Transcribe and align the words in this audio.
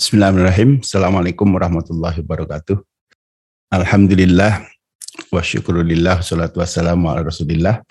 Bismillahirrahmanirrahim. 0.00 0.80
Assalamualaikum 0.80 1.44
warahmatullahi 1.52 2.24
wabarakatuh. 2.24 2.80
Alhamdulillah 3.68 4.64
wa 5.28 5.44
syukurillah 5.44 6.24
salatu 6.24 6.64
wassalamu 6.64 7.12
ala 7.12 7.20
rasulillah 7.20 7.84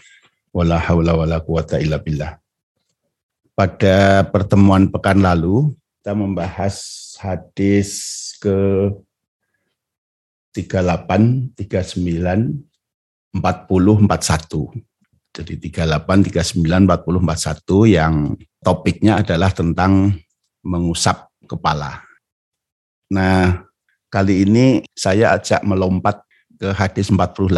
wa 0.50 0.66
la 0.66 0.82
hawla 0.82 1.14
wa 1.14 1.30
la 1.30 1.38
quwata 1.38 1.78
illa 1.78 2.02
billah. 2.02 2.42
Pada 3.54 4.26
pertemuan 4.26 4.90
pekan 4.90 5.22
lalu 5.22 5.78
kita 6.02 6.18
membahas 6.18 6.82
hadis 7.22 8.33
ke 8.41 8.89
38, 10.57 11.53
39, 11.62 12.57
40, 13.37 13.37
41. 13.37 14.81
Jadi 15.29 15.53
38, 15.62 16.26
39, 16.26 16.57
40, 16.57 17.85
41 17.85 17.85
yang 17.85 18.34
topiknya 18.66 19.21
adalah 19.21 19.53
tentang 19.53 20.17
mengusap 20.66 21.29
kepala. 21.50 22.05
Nah, 23.09 23.66
kali 24.14 24.46
ini 24.46 24.86
saya 24.94 25.34
ajak 25.34 25.66
melompat 25.66 26.22
ke 26.62 26.70
hadis 26.78 27.10
48 27.10 27.50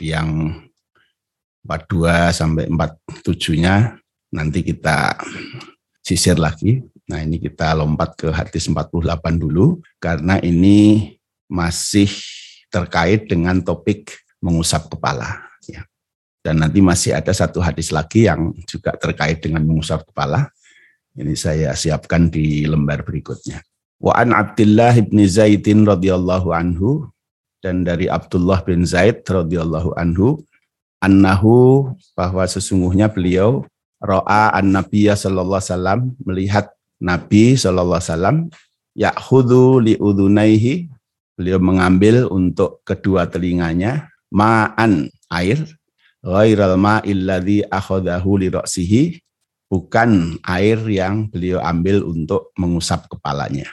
yang 0.00 0.56
42 1.66 2.32
sampai 2.32 2.64
47-nya 2.72 3.98
nanti 4.32 4.64
kita 4.64 5.18
sisir 6.00 6.40
lagi. 6.40 6.80
Nah, 7.06 7.20
ini 7.22 7.36
kita 7.36 7.76
lompat 7.76 8.16
ke 8.16 8.28
hadis 8.32 8.70
48 8.70 9.02
dulu 9.36 9.82
karena 10.00 10.40
ini 10.40 11.12
masih 11.46 12.08
terkait 12.70 13.30
dengan 13.30 13.58
topik 13.62 14.24
mengusap 14.42 14.90
kepala 14.90 15.46
ya. 15.66 15.82
Dan 16.42 16.62
nanti 16.62 16.78
masih 16.78 17.18
ada 17.18 17.34
satu 17.34 17.58
hadis 17.58 17.90
lagi 17.90 18.30
yang 18.30 18.54
juga 18.70 18.94
terkait 18.94 19.42
dengan 19.42 19.66
mengusap 19.66 20.06
kepala 20.06 20.50
ini 21.16 21.32
saya 21.32 21.72
siapkan 21.72 22.28
di 22.28 22.68
lembar 22.68 23.00
berikutnya. 23.02 23.64
Wa 23.96 24.20
an 24.20 24.36
Abdullah 24.36 24.92
bin 25.00 25.24
Zaidin 25.24 25.88
radhiyallahu 25.88 26.52
anhu 26.52 27.08
dan 27.64 27.88
dari 27.88 28.06
Abdullah 28.12 28.60
bin 28.60 28.84
Zaid 28.84 29.24
radhiyallahu 29.24 29.96
anhu 29.96 30.44
annahu 31.00 31.88
bahwa 32.12 32.44
sesungguhnya 32.44 33.08
beliau 33.08 33.64
ro'a 34.04 34.52
an 34.52 34.76
nabiyya 34.76 35.16
sallallahu 35.16 35.56
wasallam 35.56 36.00
melihat 36.20 36.68
Nabi 37.00 37.56
sallallahu 37.56 37.96
alaihi 37.96 38.12
wasallam 38.12 38.36
ya'khudhu 38.96 39.80
li 39.80 39.94
udunaihi 39.96 40.88
beliau 41.36 41.60
mengambil 41.60 42.28
untuk 42.28 42.84
kedua 42.84 43.28
telinganya 43.28 44.08
ma'an 44.32 45.08
air 45.32 45.60
ghairal 46.24 46.76
ma'il 46.80 47.28
ladzi 47.28 47.64
akhadahu 47.68 48.40
li 48.40 48.48
ra'sihi 48.52 49.02
bukan 49.66 50.38
air 50.46 50.78
yang 50.86 51.26
beliau 51.30 51.58
ambil 51.62 52.06
untuk 52.06 52.54
mengusap 52.58 53.10
kepalanya. 53.10 53.66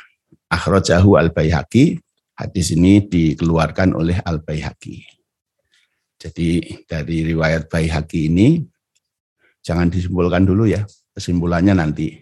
Akhrajahu 0.49 1.17
al-Baihaqi, 1.17 1.97
hadis 2.37 2.73
ini 2.73 3.01
dikeluarkan 3.05 3.97
oleh 3.97 4.17
al-Baihaqi. 4.21 5.01
Jadi 6.17 6.81
dari 6.87 7.27
riwayat 7.33 7.67
Baihaqi 7.67 8.31
ini 8.31 8.63
jangan 9.59 9.89
disimpulkan 9.89 10.45
dulu 10.45 10.69
ya, 10.69 10.85
kesimpulannya 11.13 11.75
nanti. 11.77 12.15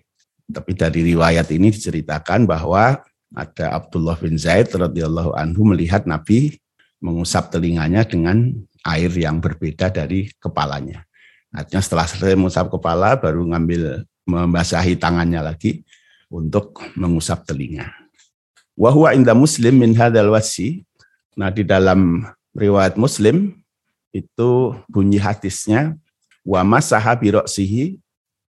Tapi 0.51 0.71
dari 0.75 1.15
riwayat 1.15 1.47
ini 1.53 1.71
diceritakan 1.71 2.43
bahwa 2.43 2.99
ada 3.31 3.65
Abdullah 3.71 4.19
bin 4.19 4.35
Zaid 4.35 4.75
radhiyallahu 4.75 5.31
anhu 5.31 5.63
melihat 5.63 6.03
Nabi 6.03 6.59
mengusap 6.99 7.47
telinganya 7.49 8.03
dengan 8.03 8.51
air 8.83 9.11
yang 9.15 9.39
berbeda 9.39 9.87
dari 9.93 10.27
kepalanya. 10.35 11.07
Artinya 11.51 11.83
setelah 11.83 12.07
selesai 12.07 12.39
mengusap 12.39 12.71
kepala 12.71 13.19
baru 13.19 13.43
ngambil 13.43 14.07
membasahi 14.23 14.95
tangannya 14.95 15.43
lagi 15.43 15.83
untuk 16.31 16.79
mengusap 16.95 17.43
telinga. 17.43 17.91
Wahwa 18.79 19.11
inda 19.11 19.35
muslim 19.35 19.83
min 19.83 19.91
hadal 19.91 20.31
wasi. 20.31 20.87
Nah 21.35 21.51
di 21.51 21.67
dalam 21.67 22.23
riwayat 22.55 22.95
muslim 22.95 23.51
itu 24.15 24.75
bunyi 24.87 25.19
hadisnya 25.19 25.95
wa 26.47 26.63
masaha 26.63 27.11
biroksihi 27.15 27.99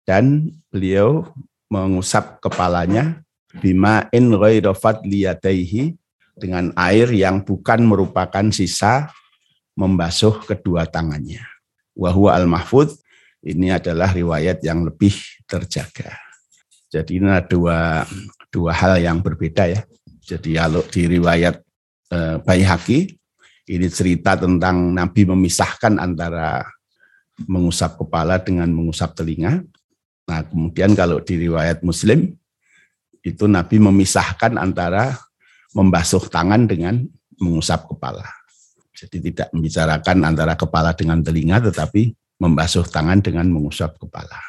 dan 0.03 0.51
beliau 0.67 1.27
mengusap 1.71 2.43
kepalanya 2.43 3.23
bima 3.63 4.07
in 4.11 4.31
ghairafat 4.35 5.03
liyadaihi 5.07 5.95
dengan 6.39 6.71
air 6.79 7.11
yang 7.11 7.43
bukan 7.43 7.83
merupakan 7.83 8.47
sisa 8.51 9.11
membasuh 9.75 10.39
kedua 10.47 10.87
tangannya 10.87 11.43
wahwa 11.99 12.31
al-mahfud 12.31 12.95
ini 13.43 13.75
adalah 13.75 14.15
riwayat 14.15 14.63
yang 14.63 14.87
lebih 14.87 15.11
terjaga. 15.43 16.15
Jadi 16.87 17.19
ini 17.19 17.27
ada 17.27 17.43
dua, 17.43 18.07
dua 18.47 18.71
hal 18.71 19.03
yang 19.03 19.19
berbeda 19.19 19.67
ya. 19.67 19.83
Jadi 20.23 20.55
kalau 20.55 20.81
di 20.87 21.19
riwayat 21.19 21.55
eh, 22.09 22.37
ini 23.69 23.87
cerita 23.91 24.33
tentang 24.33 24.95
Nabi 24.95 25.29
memisahkan 25.29 26.01
antara 26.01 26.65
mengusap 27.45 28.01
kepala 28.01 28.41
dengan 28.41 28.67
mengusap 28.73 29.13
telinga. 29.13 29.61
Nah 30.25 30.41
kemudian 30.41 30.97
kalau 30.97 31.21
di 31.21 31.37
riwayat 31.45 31.85
Muslim 31.85 32.33
itu 33.21 33.45
Nabi 33.45 33.77
memisahkan 33.77 34.57
antara 34.57 35.15
membasuh 35.77 36.25
tangan 36.33 36.65
dengan 36.65 37.05
mengusap 37.37 37.85
kepala. 37.85 38.38
Jadi 38.99 39.31
tidak 39.31 39.47
membicarakan 39.55 40.17
antara 40.27 40.59
kepala 40.59 40.91
dengan 40.91 41.23
telinga, 41.23 41.63
tetapi 41.71 42.11
membasuh 42.35 42.83
tangan 42.83 43.23
dengan 43.23 43.47
mengusap 43.47 43.95
kepala. 43.95 44.39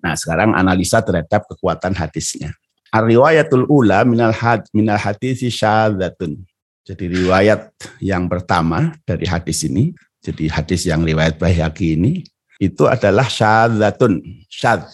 Nah, 0.00 0.16
sekarang 0.16 0.56
analisa 0.56 1.04
terhadap 1.04 1.44
kekuatan 1.48 1.92
hadisnya. 1.92 2.56
Ar-riwayatul 2.88 3.68
ula 3.68 4.08
minal 4.08 4.32
had 4.32 4.64
minal 4.72 4.96
hadis 4.96 5.44
syadatun. 5.44 6.44
Jadi 6.84 7.08
riwayat 7.08 7.72
yang 8.00 8.28
pertama 8.28 8.92
dari 9.08 9.24
hadis 9.24 9.64
ini, 9.64 9.96
jadi 10.20 10.52
hadis 10.52 10.84
yang 10.84 11.00
riwayat 11.00 11.40
Baihaqi 11.40 11.96
ini 11.96 12.24
itu 12.60 12.84
adalah 12.84 13.28
syadatun, 13.28 14.20
syad. 14.52 14.84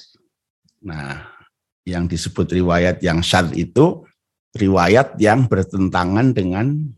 Nah, 0.83 1.27
yang 1.87 2.07
disebut 2.07 2.47
riwayat 2.55 3.03
yang 3.03 3.23
syad 3.23 3.51
itu 3.59 4.07
riwayat 4.55 5.19
yang 5.19 5.47
bertentangan 5.51 6.31
dengan 6.35 6.95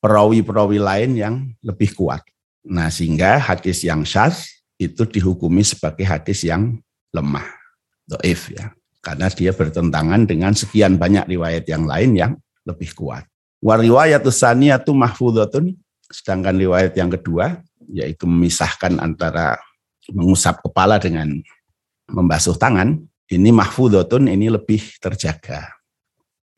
perawi-perawi 0.00 0.80
lain 0.80 1.10
yang 1.16 1.34
lebih 1.60 1.92
kuat. 1.94 2.24
Nah, 2.64 2.88
sehingga 2.92 3.40
hadis 3.40 3.84
yang 3.84 4.04
syaz 4.04 4.48
itu 4.80 5.04
dihukumi 5.04 5.64
sebagai 5.64 6.04
hadis 6.08 6.44
yang 6.44 6.80
lemah, 7.12 7.44
doif 8.08 8.52
ya. 8.52 8.72
Karena 9.00 9.32
dia 9.32 9.52
bertentangan 9.56 10.28
dengan 10.28 10.52
sekian 10.52 11.00
banyak 11.00 11.24
riwayat 11.24 11.64
yang 11.68 11.88
lain 11.88 12.10
yang 12.16 12.32
lebih 12.68 12.92
kuat. 12.92 13.24
Wa 13.60 13.76
riwayatus 13.76 14.44
mahfudhatun, 14.88 15.72
sedangkan 16.08 16.56
riwayat 16.56 16.92
yang 16.96 17.12
kedua 17.12 17.60
yaitu 17.90 18.28
memisahkan 18.28 19.02
antara 19.02 19.58
mengusap 20.12 20.62
kepala 20.62 21.00
dengan 21.00 21.42
membasuh 22.06 22.54
tangan, 22.54 23.02
ini 23.32 23.50
mahfudhatun 23.50 24.30
ini 24.30 24.52
lebih 24.52 24.80
terjaga. 25.00 25.74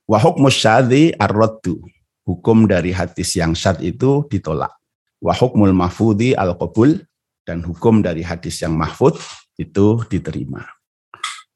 Wa 0.04 0.18
syadhi 0.50 1.14
ar-raddu 1.14 1.78
hukum 2.26 2.70
dari 2.70 2.94
hadis 2.94 3.34
yang 3.34 3.54
syad 3.54 3.82
itu 3.82 4.26
ditolak. 4.30 4.72
Wa 5.22 5.34
hukmul 5.34 5.74
mahfudi 5.74 6.34
al 6.34 6.58
qabul 6.58 7.02
dan 7.46 7.62
hukum 7.62 8.02
dari 8.02 8.22
hadis 8.22 8.62
yang 8.62 8.74
mahfud 8.74 9.18
itu 9.58 10.02
diterima. 10.10 10.66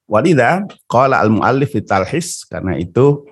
Walida 0.06 0.62
qala 0.86 1.18
al 1.18 1.34
muallif 1.34 1.74
talhis 1.82 2.46
karena 2.46 2.78
itu 2.78 3.26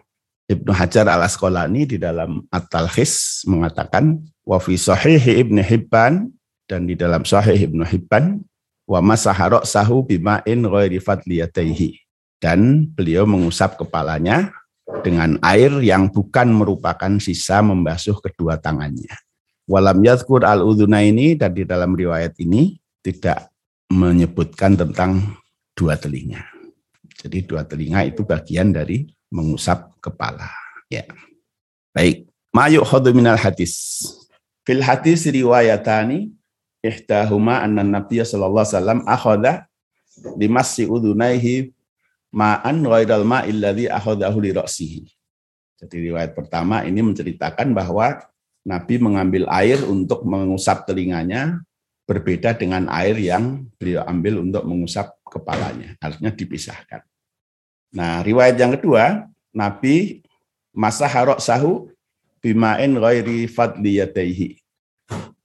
Ibnu 0.45 0.75
Hajar 0.75 1.09
al 1.09 1.25
Asqalani 1.25 1.89
di 1.89 1.97
dalam 1.97 2.45
At-Talhis 2.53 3.47
mengatakan 3.49 4.21
wa 4.45 4.61
fi 4.61 4.77
sahih 4.77 5.17
Ibnu 5.17 5.63
Hibban 5.65 6.29
dan 6.69 6.85
di 6.85 6.99
dalam 6.99 7.25
sahih 7.25 7.71
Ibnu 7.71 7.87
Hibban 7.87 8.45
wa 8.85 9.01
masaha 9.01 9.65
sahu 9.65 10.05
bima'in 10.05 10.61
ghairi 10.69 11.01
fadliyataihi 11.01 12.05
dan 12.45 12.85
beliau 12.93 13.25
mengusap 13.25 13.81
kepalanya 13.81 14.53
dengan 15.05 15.41
air 15.41 15.73
yang 15.81 16.13
bukan 16.13 16.53
merupakan 16.53 17.13
sisa 17.21 17.65
membasuh 17.65 18.21
kedua 18.21 18.61
tangannya. 18.61 19.17
Walam 19.65 20.05
yadkur 20.05 20.45
al 20.45 20.61
uduna 20.61 21.01
ini 21.01 21.33
dan 21.37 21.57
di 21.57 21.65
dalam 21.65 21.97
riwayat 21.97 22.37
ini 22.41 22.77
tidak 23.01 23.49
menyebutkan 23.89 24.77
tentang 24.77 25.41
dua 25.73 25.97
telinga. 25.97 26.45
Jadi 27.17 27.49
dua 27.49 27.65
telinga 27.65 28.05
itu 28.05 28.25
bagian 28.25 28.73
dari 28.73 29.09
mengusap 29.33 29.97
kepala. 30.05 30.49
Ya. 30.93 31.09
Baik. 31.97 32.29
Mayuk 32.55 32.85
khodu 32.87 33.11
minal 33.11 33.41
hadis. 33.41 34.05
Fil 34.63 34.85
hadis 34.85 35.27
riwayatani 35.27 36.31
ihtahuma 36.85 37.65
anna 37.65 37.83
nabiyya 37.83 38.29
sallallahu 38.29 38.63
alaihi 38.63 38.77
wasallam 38.77 39.01
akhadha 39.09 39.53
limasi 40.39 40.87
udunaihi 40.87 41.74
ma'an 42.35 42.83
ghairal 42.83 43.23
ma'il 43.23 43.63
ladzi 43.63 43.87
akhadahu 43.87 44.43
li 44.43 44.51
ra'sihi. 44.51 45.07
Jadi 45.79 46.11
riwayat 46.11 46.35
pertama 46.35 46.83
ini 46.83 46.99
menceritakan 46.99 47.71
bahwa 47.71 48.27
Nabi 48.67 48.99
mengambil 48.99 49.47
air 49.55 49.79
untuk 49.87 50.27
mengusap 50.27 50.89
telinganya 50.89 51.63
berbeda 52.05 52.57
dengan 52.59 52.91
air 52.91 53.15
yang 53.17 53.69
beliau 53.79 54.03
ambil 54.09 54.43
untuk 54.43 54.67
mengusap 54.67 55.15
kepalanya. 55.25 55.95
Artinya 56.03 56.33
dipisahkan. 56.35 57.07
Nah, 57.95 58.25
riwayat 58.27 58.59
yang 58.59 58.75
kedua 58.75 59.31
Nabi 59.55 60.25
masa 60.75 61.07
harok 61.07 61.39
sahu 61.39 61.93
bimain 62.43 62.91
ghairi 62.91 63.47
fadliyataihi. 63.47 64.59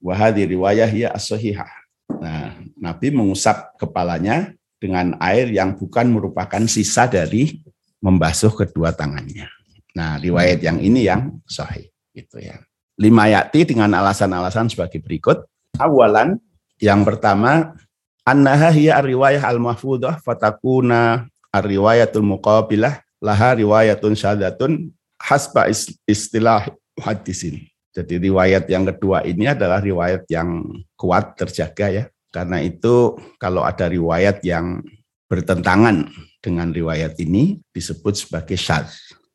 Wahadi 0.00 0.42
riwayah 0.56 0.90
ya 0.90 1.08
as 1.14 1.28
Nah, 2.20 2.56
Nabi 2.76 3.08
mengusap 3.12 3.76
kepalanya 3.76 4.52
dengan 4.80 5.14
air 5.20 5.52
yang 5.52 5.76
bukan 5.76 6.08
merupakan 6.08 6.64
sisa 6.64 7.04
dari 7.04 7.60
membasuh 8.00 8.50
kedua 8.56 8.96
tangannya. 8.96 9.46
Nah, 9.92 10.16
riwayat 10.16 10.64
yang 10.64 10.80
ini 10.80 11.04
yang 11.04 11.38
sahih 11.44 11.92
gitu 12.16 12.40
ya. 12.40 12.56
Lima 12.96 13.28
yakti 13.28 13.68
dengan 13.68 13.92
alasan-alasan 14.00 14.72
sebagai 14.72 15.04
berikut. 15.04 15.44
Awalan, 15.76 16.40
yang 16.80 17.04
pertama, 17.04 17.76
annaha 18.24 18.72
hiya 18.72 19.00
riwayah 19.04 19.44
al-mahfudah 19.44 20.20
fatakuna 20.24 21.28
ar-riwayatul 21.52 22.24
muqabilah 22.24 23.04
laha 23.20 23.56
riwayatun 23.56 24.16
syahadatun 24.16 24.92
hasba 25.20 25.68
istilah 26.08 26.72
hadisin. 26.96 27.68
Jadi 27.90 28.30
riwayat 28.30 28.70
yang 28.70 28.86
kedua 28.86 29.26
ini 29.26 29.50
adalah 29.50 29.82
riwayat 29.82 30.24
yang 30.30 30.62
kuat 30.94 31.34
terjaga 31.36 31.86
ya. 31.90 32.04
Karena 32.30 32.62
itu 32.62 33.18
kalau 33.42 33.66
ada 33.66 33.90
riwayat 33.90 34.46
yang 34.46 34.82
bertentangan 35.26 36.06
dengan 36.38 36.70
riwayat 36.70 37.18
ini 37.18 37.58
disebut 37.74 38.26
sebagai 38.26 38.54
syad 38.54 38.86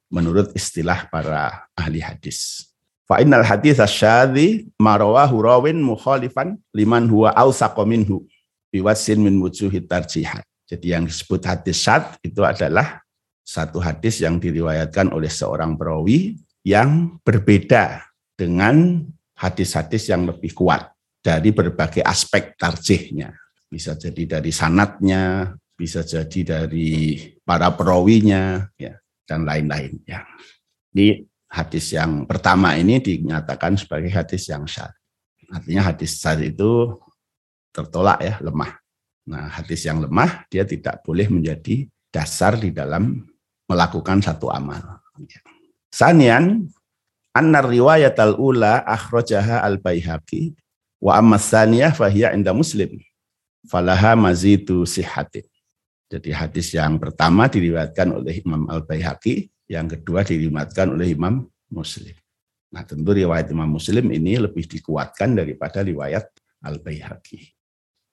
menurut 0.07 0.55
istilah 0.55 1.11
para 1.11 1.67
ahli 1.75 1.99
hadis. 1.99 2.71
Fa 3.05 3.21
innal 3.21 3.45
hadis 3.45 3.77
asyadhi 3.77 4.71
marawahu 4.79 5.43
rawin 5.43 5.77
mukhalifan 5.77 6.57
liman 6.73 7.05
huwa 7.11 7.35
awsaqa 7.35 7.83
minhu 7.85 8.23
biwasin 8.71 9.21
min 9.21 9.37
wujuhi 9.43 9.83
tarjihat. 9.83 10.41
Jadi 10.65 10.95
yang 10.95 11.05
disebut 11.05 11.45
hadis 11.45 11.83
syad 11.83 12.17
itu 12.25 12.41
adalah 12.41 13.03
satu 13.45 13.77
hadis 13.77 14.23
yang 14.23 14.41
diriwayatkan 14.41 15.13
oleh 15.13 15.29
seorang 15.29 15.77
perawi 15.77 16.41
yang 16.65 17.21
berbeda 17.21 18.01
dengan 18.33 19.05
hadis-hadis 19.37 20.09
yang 20.09 20.25
lebih 20.25 20.57
kuat 20.57 20.94
dari 21.25 21.49
berbagai 21.49 22.05
aspek 22.05 22.53
tarjihnya. 22.53 23.33
Bisa 23.65 23.97
jadi 23.97 24.37
dari 24.37 24.53
sanatnya, 24.53 25.57
bisa 25.73 26.05
jadi 26.05 26.61
dari 26.61 27.17
para 27.41 27.73
perawinya, 27.73 28.69
ya, 28.77 28.93
dan 29.25 29.41
lain-lain. 29.41 30.05
Ya. 30.05 30.21
Di 30.93 31.25
hadis 31.49 31.89
yang 31.97 32.29
pertama 32.29 32.77
ini 32.77 33.01
dinyatakan 33.01 33.73
sebagai 33.73 34.13
hadis 34.13 34.45
yang 34.45 34.69
syad. 34.69 34.93
Artinya 35.49 35.89
hadis 35.89 36.21
syad 36.21 36.45
itu 36.45 36.93
tertolak 37.73 38.21
ya, 38.21 38.37
lemah. 38.45 38.77
Nah, 39.25 39.49
hadis 39.49 39.81
yang 39.81 40.05
lemah 40.05 40.45
dia 40.53 40.61
tidak 40.61 41.01
boleh 41.01 41.25
menjadi 41.25 41.89
dasar 42.13 42.53
di 42.61 42.69
dalam 42.69 43.25
melakukan 43.65 44.21
satu 44.21 44.53
amal. 44.53 45.01
Sanian 45.89 46.69
anna 47.33 47.59
riwayat 47.65 48.13
al-ula 48.21 48.85
akhrajaha 48.85 49.65
al-Baihaqi 49.65 50.53
wa 51.05 51.21
amma 51.21 51.37
tsaniyah 51.37 51.93
fahiya 51.93 52.33
inda 52.33 52.49
Muslim 52.49 52.97
falaha 53.69 54.17
mazidu 54.17 54.81
sihatin. 54.89 55.45
Jadi 56.09 56.29
hadis 56.33 56.73
yang 56.73 56.97
pertama 57.01 57.49
diriwayatkan 57.49 58.13
oleh 58.13 58.41
Imam 58.45 58.69
Al-Baihaqi, 58.69 59.49
yang 59.69 59.89
kedua 59.89 60.21
diriwayatkan 60.21 60.93
oleh 60.93 61.13
Imam 61.13 61.49
Muslim. 61.69 62.13
Nah, 62.69 62.85
tentu 62.85 63.09
riwayat 63.09 63.49
Imam 63.49 63.69
Muslim 63.69 64.13
ini 64.13 64.37
lebih 64.37 64.69
dikuatkan 64.69 65.33
daripada 65.33 65.81
riwayat 65.81 66.29
Al-Baihaqi. 66.61 67.53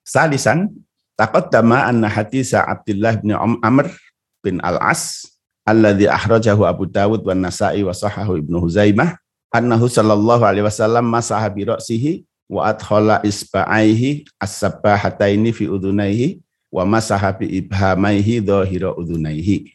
Salisan, 0.05 0.73
taqaddama 1.21 1.85
anna 1.89 2.09
hadis 2.09 2.57
Abdullah 2.57 3.21
bin 3.21 3.37
Amr 3.37 3.93
bin 4.41 4.57
Al-As 4.65 5.29
alladzi 5.69 6.09
akhrajahu 6.09 6.65
Abu 6.65 6.89
Dawud 6.89 7.23
wa 7.23 7.37
Nasa'i 7.37 7.85
wa 7.85 7.93
sahahu 7.93 8.41
Ibnu 8.41 8.57
Huzaimah 8.57 9.21
annahu 9.53 9.87
sallallahu 9.87 10.43
alaihi 10.43 10.65
wasallam 10.65 11.07
masaha 11.07 11.47
bi 11.53 11.69
ra'sihi 11.69 12.25
wa 12.53 12.69
adkhala 12.69 13.25
isba'aihi 13.25 14.29
as-sabbahataini 14.37 15.57
fi 15.57 15.73
udunaihi 15.73 16.45
wa 16.69 16.85
masaha 16.85 17.33
bi 17.33 17.49
ibhamaihi 17.65 18.45
dhahira 18.45 18.93
udunaihi. 18.93 19.73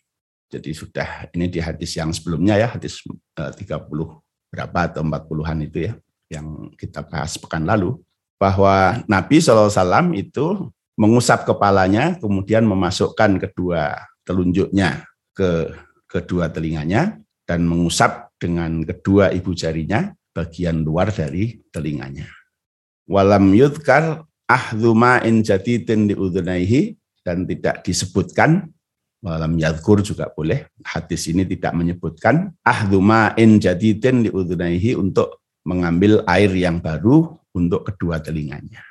Jadi 0.53 0.71
sudah 0.77 1.25
ini 1.33 1.49
di 1.49 1.57
hadis 1.57 1.97
yang 1.97 2.13
sebelumnya 2.13 2.61
ya, 2.61 2.69
hadis 2.69 3.01
30 3.01 3.57
eh, 3.65 4.09
berapa 4.53 4.79
atau 4.93 5.01
40-an 5.01 5.57
itu 5.65 5.89
ya 5.89 5.93
yang 6.29 6.71
kita 6.77 7.03
bahas 7.03 7.35
pekan 7.35 7.65
lalu 7.65 7.99
bahwa 8.37 9.01
Nabi 9.09 9.41
SAW 9.41 10.13
itu 10.13 10.69
mengusap 10.95 11.43
kepalanya 11.43 12.15
kemudian 12.21 12.63
memasukkan 12.63 13.41
kedua 13.41 13.97
telunjuknya 14.23 15.03
ke 15.35 15.71
kedua 16.07 16.47
telinganya 16.51 17.19
dan 17.47 17.63
mengusap 17.67 18.31
dengan 18.39 18.83
kedua 18.83 19.31
ibu 19.33 19.51
jarinya 19.55 20.13
bagian 20.31 20.85
luar 20.85 21.09
dari 21.09 21.57
telinganya. 21.73 22.27
Walam 23.07 23.55
yudkar 23.55 24.27
ahduma 24.47 25.23
in 25.23 25.39
jadidin 25.43 26.11
diudunaihi 26.11 26.95
dan 27.23 27.47
tidak 27.47 27.83
disebutkan 27.83 28.71
walam 29.23 29.59
yadkur 29.59 29.99
juga 29.99 30.31
boleh. 30.31 30.67
Hadis 30.83 31.27
ini 31.27 31.43
tidak 31.43 31.75
menyebutkan 31.75 32.55
ahduma 32.63 33.35
in 33.35 33.59
jadidin 33.59 34.27
diudunaihi 34.27 34.95
untuk 34.95 35.43
mengambil 35.67 36.23
air 36.27 36.51
yang 36.55 36.79
baru 36.79 37.35
untuk 37.51 37.87
kedua 37.91 38.23
telinganya. 38.23 38.83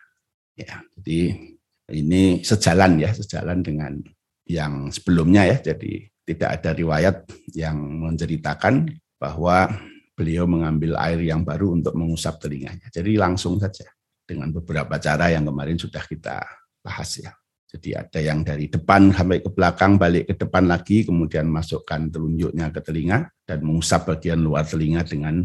Ya, 0.57 0.81
jadi 0.97 1.53
ini 1.93 2.41
sejalan 2.45 3.01
ya, 3.01 3.13
sejalan 3.13 3.65
dengan 3.65 4.01
yang 4.45 4.93
sebelumnya 4.93 5.49
ya. 5.49 5.57
Jadi 5.73 6.09
tidak 6.25 6.61
ada 6.61 6.71
riwayat 6.77 7.17
yang 7.57 7.77
menceritakan 7.81 8.93
bahwa 9.17 9.73
beliau 10.17 10.49
mengambil 10.49 10.97
air 11.01 11.21
yang 11.21 11.45
baru 11.45 11.77
untuk 11.77 11.93
mengusap 11.97 12.41
telinganya. 12.41 12.89
Jadi 12.89 13.21
langsung 13.21 13.61
saja 13.61 13.85
dengan 14.26 14.50
beberapa 14.50 14.99
cara 14.99 15.31
yang 15.31 15.46
kemarin 15.46 15.78
sudah 15.78 16.02
kita 16.02 16.43
bahas 16.82 17.23
ya. 17.23 17.32
Jadi 17.67 17.99
ada 17.99 18.20
yang 18.23 18.46
dari 18.46 18.70
depan 18.70 19.11
sampai 19.11 19.43
ke 19.43 19.50
belakang, 19.50 19.99
balik 19.99 20.31
ke 20.31 20.34
depan 20.38 20.70
lagi, 20.70 21.02
kemudian 21.02 21.50
masukkan 21.50 22.11
telunjuknya 22.11 22.70
ke 22.70 22.81
telinga 22.82 23.26
dan 23.43 23.58
mengusap 23.62 24.06
bagian 24.06 24.38
luar 24.38 24.62
telinga 24.62 25.02
dengan 25.02 25.43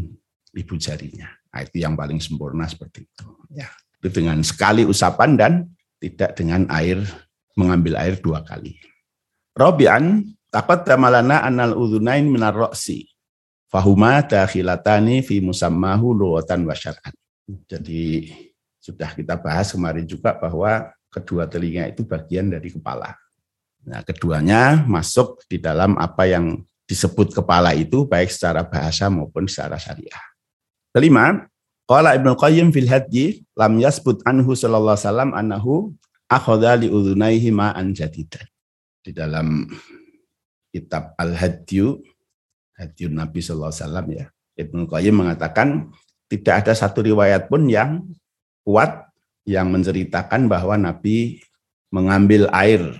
ibu 0.54 0.74
jarinya. 0.78 1.30
Nah, 1.50 1.60
itu 1.66 1.82
yang 1.82 1.98
paling 1.98 2.22
sempurna 2.22 2.66
seperti 2.70 3.06
itu. 3.06 3.26
Ya, 3.52 3.68
itu 3.98 4.08
dengan 4.10 4.38
sekali 4.46 4.86
usapan 4.86 5.34
dan 5.34 5.52
tidak 5.98 6.38
dengan 6.38 6.66
air 6.70 7.02
mengambil 7.58 7.98
air 7.98 8.16
dua 8.22 8.40
kali. 8.46 8.78
Robian 9.52 10.24
Takut 10.52 10.84
tamalana 10.84 11.48
anal 11.48 11.72
udhunain 11.72 12.28
minar 12.28 12.52
roksi. 12.52 13.08
Fahuma 13.72 14.20
dakhilatani 14.20 15.24
fi 15.24 15.40
musammahu 15.40 16.12
luwatan 16.12 16.68
wa 16.68 16.76
syar'an. 16.76 17.16
Jadi 17.64 18.28
sudah 18.82 19.14
kita 19.14 19.38
bahas 19.38 19.70
kemarin 19.70 20.02
juga 20.02 20.34
bahwa 20.34 20.90
kedua 21.06 21.46
telinga 21.46 21.86
itu 21.86 22.02
bagian 22.02 22.50
dari 22.50 22.74
kepala. 22.74 23.14
Nah, 23.86 24.02
keduanya 24.02 24.82
masuk 24.82 25.46
di 25.46 25.62
dalam 25.62 25.94
apa 26.02 26.26
yang 26.26 26.66
disebut 26.90 27.30
kepala 27.30 27.78
itu 27.78 28.02
baik 28.02 28.34
secara 28.34 28.66
bahasa 28.66 29.06
maupun 29.06 29.46
secara 29.46 29.78
syariah. 29.78 30.22
Kelima, 30.90 31.46
qala 31.86 32.18
Ibnu 32.18 32.34
Qayyim 32.34 32.74
fil 32.74 32.90
hadji 32.90 33.46
lam 33.54 33.78
yasbut 33.78 34.26
anhu 34.26 34.58
sallallahu 34.58 34.98
alaihi 34.98 35.06
wasallam 35.06 35.30
annahu 35.30 35.74
akhadha 36.26 36.74
li 36.82 36.90
udhunaihi 36.90 37.54
ma'an 37.54 37.94
jadidan. 37.94 38.44
Di 39.02 39.14
dalam 39.14 39.66
kitab 40.74 41.14
Al-Hadyu, 41.18 42.02
Hadyu 42.78 43.10
Nabi 43.10 43.38
SAW 43.42 43.70
ya. 44.10 44.26
Ibnu 44.58 44.86
Qayyim 44.90 45.22
mengatakan 45.22 45.90
tidak 46.30 46.64
ada 46.66 46.72
satu 46.72 47.02
riwayat 47.04 47.50
pun 47.50 47.66
yang 47.66 48.06
kuat 48.62 49.10
yang 49.46 49.70
menceritakan 49.70 50.46
bahwa 50.46 50.78
Nabi 50.78 51.42
mengambil 51.90 52.46
air 52.54 52.94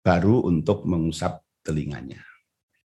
baru 0.00 0.44
untuk 0.44 0.88
mengusap 0.88 1.42
telinganya. 1.62 2.22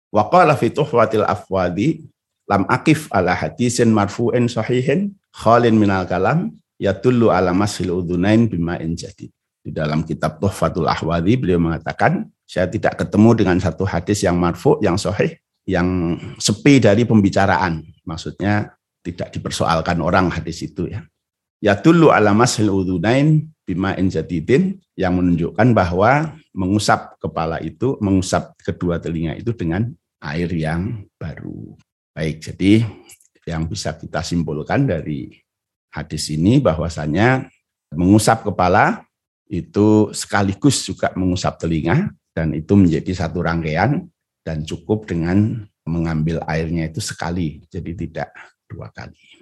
Wa 0.10 0.28
qala 0.28 0.58
fi 0.58 0.74
tuhwatil 0.74 1.26
afwadi 1.26 2.06
lam 2.50 2.66
akif 2.66 3.06
ala 3.14 3.38
hadisin 3.38 3.94
marfu'in 3.94 4.50
sahihin 4.50 5.14
khalin 5.30 5.78
minal 5.78 6.10
kalam 6.10 6.58
yatullu 6.82 7.30
ala 7.30 7.54
masil 7.54 7.94
udhunain 8.02 8.50
bima'in 8.50 8.98
jadid. 8.98 9.30
Di 9.60 9.76
dalam 9.76 10.08
kitab 10.08 10.40
Tuhfatul 10.40 10.88
Ahwadi 10.88 11.36
beliau 11.36 11.60
mengatakan 11.60 12.32
saya 12.48 12.66
tidak 12.66 12.96
ketemu 12.96 13.44
dengan 13.44 13.58
satu 13.60 13.84
hadis 13.84 14.24
yang 14.24 14.40
marfu, 14.40 14.80
yang 14.80 14.96
sahih, 14.96 15.36
yang 15.68 16.18
sepi 16.40 16.80
dari 16.80 17.04
pembicaraan. 17.04 17.84
Maksudnya 18.08 18.74
tidak 19.04 19.36
dipersoalkan 19.36 20.00
orang 20.00 20.32
hadis 20.32 20.64
itu 20.64 20.88
ya. 20.90 21.04
Ya 21.60 21.76
dulu 21.76 22.16
ala 22.16 22.32
masil 22.32 22.72
udhunain 22.72 23.52
bima 23.68 23.92
jadidin 24.00 24.80
yang 24.96 25.20
menunjukkan 25.20 25.76
bahwa 25.76 26.40
mengusap 26.56 27.20
kepala 27.20 27.60
itu, 27.60 28.00
mengusap 28.00 28.56
kedua 28.64 28.98
telinga 28.98 29.36
itu 29.36 29.52
dengan 29.52 29.92
air 30.24 30.48
yang 30.56 31.04
baru. 31.20 31.76
Baik, 32.16 32.40
jadi 32.40 32.88
yang 33.44 33.68
bisa 33.68 33.92
kita 33.96 34.24
simpulkan 34.24 34.88
dari 34.88 35.36
hadis 35.92 36.32
ini 36.32 36.64
bahwasanya 36.64 37.52
mengusap 37.92 38.48
kepala 38.48 39.04
itu 39.50 40.14
sekaligus 40.14 40.86
juga 40.86 41.12
mengusap 41.18 41.58
telinga 41.60 42.14
dan 42.32 42.54
itu 42.54 42.78
menjadi 42.78 43.26
satu 43.26 43.42
rangkaian 43.42 44.06
dan 44.46 44.64
cukup 44.64 45.10
dengan 45.10 45.66
mengambil 45.84 46.40
airnya 46.46 46.86
itu 46.88 47.02
sekali, 47.02 47.66
jadi 47.68 47.92
tidak 47.98 48.30
dua 48.70 48.94
kali. 48.94 49.39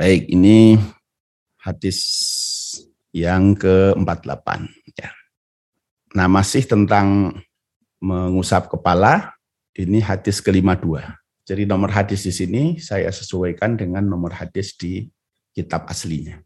Baik, 0.00 0.32
ini 0.32 0.80
hadis 1.60 2.00
yang 3.12 3.52
ke-48 3.52 4.48
ya. 4.96 5.12
Nah, 6.16 6.24
masih 6.24 6.64
tentang 6.64 7.36
mengusap 8.00 8.72
kepala, 8.72 9.36
ini 9.76 10.00
hadis 10.00 10.40
ke-52. 10.40 11.04
Jadi 11.44 11.68
nomor 11.68 11.92
hadis 11.92 12.24
di 12.24 12.32
sini 12.32 12.62
saya 12.80 13.12
sesuaikan 13.12 13.76
dengan 13.76 14.00
nomor 14.08 14.32
hadis 14.32 14.72
di 14.72 15.04
kitab 15.52 15.84
aslinya. 15.84 16.40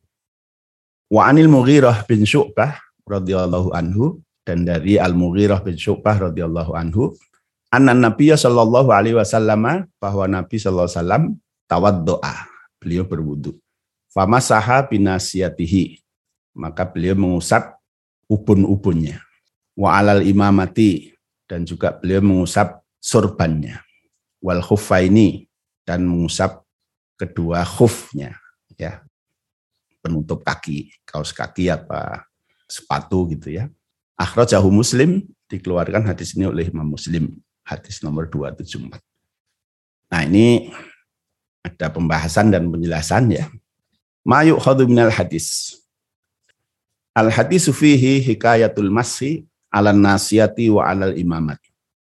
Wa 1.06 1.30
anil 1.30 1.46
Mughirah 1.46 2.10
bin 2.10 2.26
Syu'bah 2.26 2.74
radhiyallahu 3.06 3.70
anhu 3.70 4.18
dan 4.42 4.66
dari 4.66 4.98
Al 4.98 5.14
Mughirah 5.14 5.62
bin 5.62 5.78
Syu'bah 5.78 6.26
radhiyallahu 6.26 6.74
anhu 6.74 7.14
anna 7.70 7.94
Nabi 7.94 8.34
sallallahu 8.34 8.90
alaihi 8.90 9.14
wasallam 9.14 9.86
bahwa 10.02 10.26
Nabi 10.26 10.58
sallallahu 10.58 10.90
alaihi 10.90 10.98
wasallam 10.98 11.24
tawaddoa 11.70 12.53
beliau 12.84 13.08
berwudu. 13.08 13.56
Famasaha 14.12 14.84
binasiyatihi. 14.84 16.04
Maka 16.52 16.84
beliau 16.84 17.16
mengusap 17.16 17.80
ubun-ubunnya. 18.28 19.24
Wa 19.72 19.96
alal 19.96 20.20
imamati. 20.20 21.16
Dan 21.48 21.64
juga 21.64 21.96
beliau 21.96 22.20
mengusap 22.20 22.84
surbannya 23.00 23.80
wal 24.44 24.60
khuffaini. 24.60 25.48
Dan 25.88 26.04
mengusap 26.04 26.60
kedua 27.16 27.64
khufnya 27.64 28.36
ya. 28.76 29.00
Penutup 30.04 30.44
kaki 30.44 30.92
kaos 31.08 31.32
kaki 31.32 31.72
apa 31.72 32.28
sepatu 32.68 33.24
gitu 33.32 33.56
ya. 33.56 33.72
Akhrajahu 34.20 34.68
muslim. 34.68 35.24
Dikeluarkan 35.48 36.04
hadis 36.04 36.36
ini 36.36 36.48
oleh 36.48 36.68
Imam 36.68 36.92
Muslim. 36.92 37.40
Hadis 37.64 38.04
nomor 38.04 38.28
274 38.28 39.00
nah 40.14 40.22
ini 40.22 40.70
ada 41.64 41.88
pembahasan 41.88 42.52
dan 42.52 42.68
penjelasan 42.68 43.32
ya 43.32 43.48
mayuk 44.22 44.60
khadu 44.60 44.84
minal 44.84 45.10
hadis 45.10 45.80
al 47.16 47.32
hadis 47.32 47.70
fihi 47.72 48.20
hikayatul 48.20 48.92
masih 48.92 49.48
ala 49.74 49.90
nasiyati 49.90 50.70
wa 50.70 50.86
alal 50.86 51.18
imamat. 51.18 51.58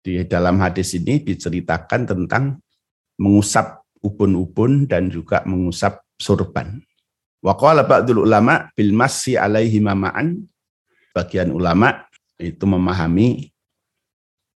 Di 0.00 0.24
dalam 0.24 0.56
hadis 0.64 0.96
ini 0.96 1.20
diceritakan 1.20 2.08
tentang 2.08 2.56
mengusap 3.20 3.84
ubun-ubun 4.00 4.88
dan 4.88 5.12
juga 5.12 5.44
mengusap 5.44 6.00
surban. 6.16 6.80
Wa 7.44 7.52
qala 7.52 7.84
ba'dul 7.84 8.24
ulama 8.24 8.72
bil 8.72 8.96
massi 8.96 9.36
alaihi 9.36 9.76
mama'an. 9.84 10.40
Bagian 11.12 11.52
ulama 11.52 12.08
itu 12.40 12.64
memahami 12.64 13.52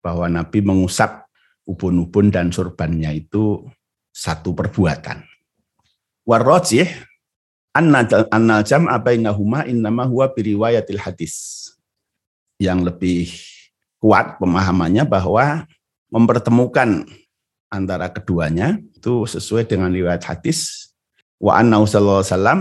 bahwa 0.01 0.33
Nabi 0.33 0.65
mengusap 0.65 1.29
ubun-ubun 1.69 2.33
dan 2.33 2.49
surbannya 2.49 3.13
itu 3.13 3.69
satu 4.15 4.55
perbuatan. 4.55 5.27
Warrojih 6.23 6.87
annal 7.75 8.63
jam'a 8.63 8.95
bainahuma 9.03 9.67
innama 9.67 10.07
huwa 10.07 10.31
biriwayatil 10.31 11.03
hadis 11.03 11.67
yang 12.63 12.87
lebih 12.87 13.35
kuat 13.99 14.39
pemahamannya 14.39 15.03
bahwa 15.03 15.67
mempertemukan 16.07 17.03
antara 17.67 18.07
keduanya 18.07 18.79
itu 18.95 19.27
sesuai 19.27 19.67
dengan 19.67 19.91
riwayat 19.91 20.23
hadis 20.23 20.89
wa 21.43 21.59
anna 21.59 21.83
sallallahu 21.83 22.23
wasallam 22.23 22.61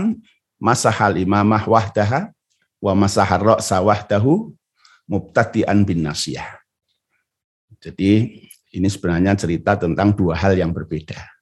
masahal 0.58 1.14
imamah 1.14 1.62
wahdaha 1.70 2.34
wa 2.82 2.92
masahar 2.98 3.38
ra'sa 3.38 3.78
wahdahu 3.78 4.50
mubtadi'an 5.06 5.86
bin 5.86 6.02
nasiyah. 6.02 6.58
Jadi 7.78 8.42
ini 8.74 8.88
sebenarnya 8.90 9.38
cerita 9.38 9.78
tentang 9.78 10.10
dua 10.16 10.34
hal 10.34 10.58
yang 10.58 10.74
berbeda. 10.74 11.33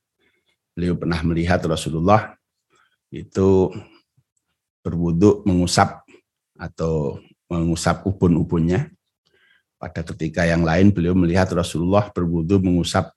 Beliau 0.73 0.97
pernah 0.97 1.21
melihat 1.21 1.61
Rasulullah 1.69 2.37
itu 3.13 3.69
berwudhu 4.81 5.45
mengusap 5.45 6.01
atau 6.57 7.21
mengusap 7.47 8.09
ubun-ubunnya. 8.09 8.89
Pada 9.77 10.01
ketika 10.01 10.47
yang 10.47 10.65
lain 10.65 10.95
beliau 10.95 11.13
melihat 11.13 11.51
Rasulullah 11.53 12.09
berwudu 12.09 12.63
mengusap 12.63 13.13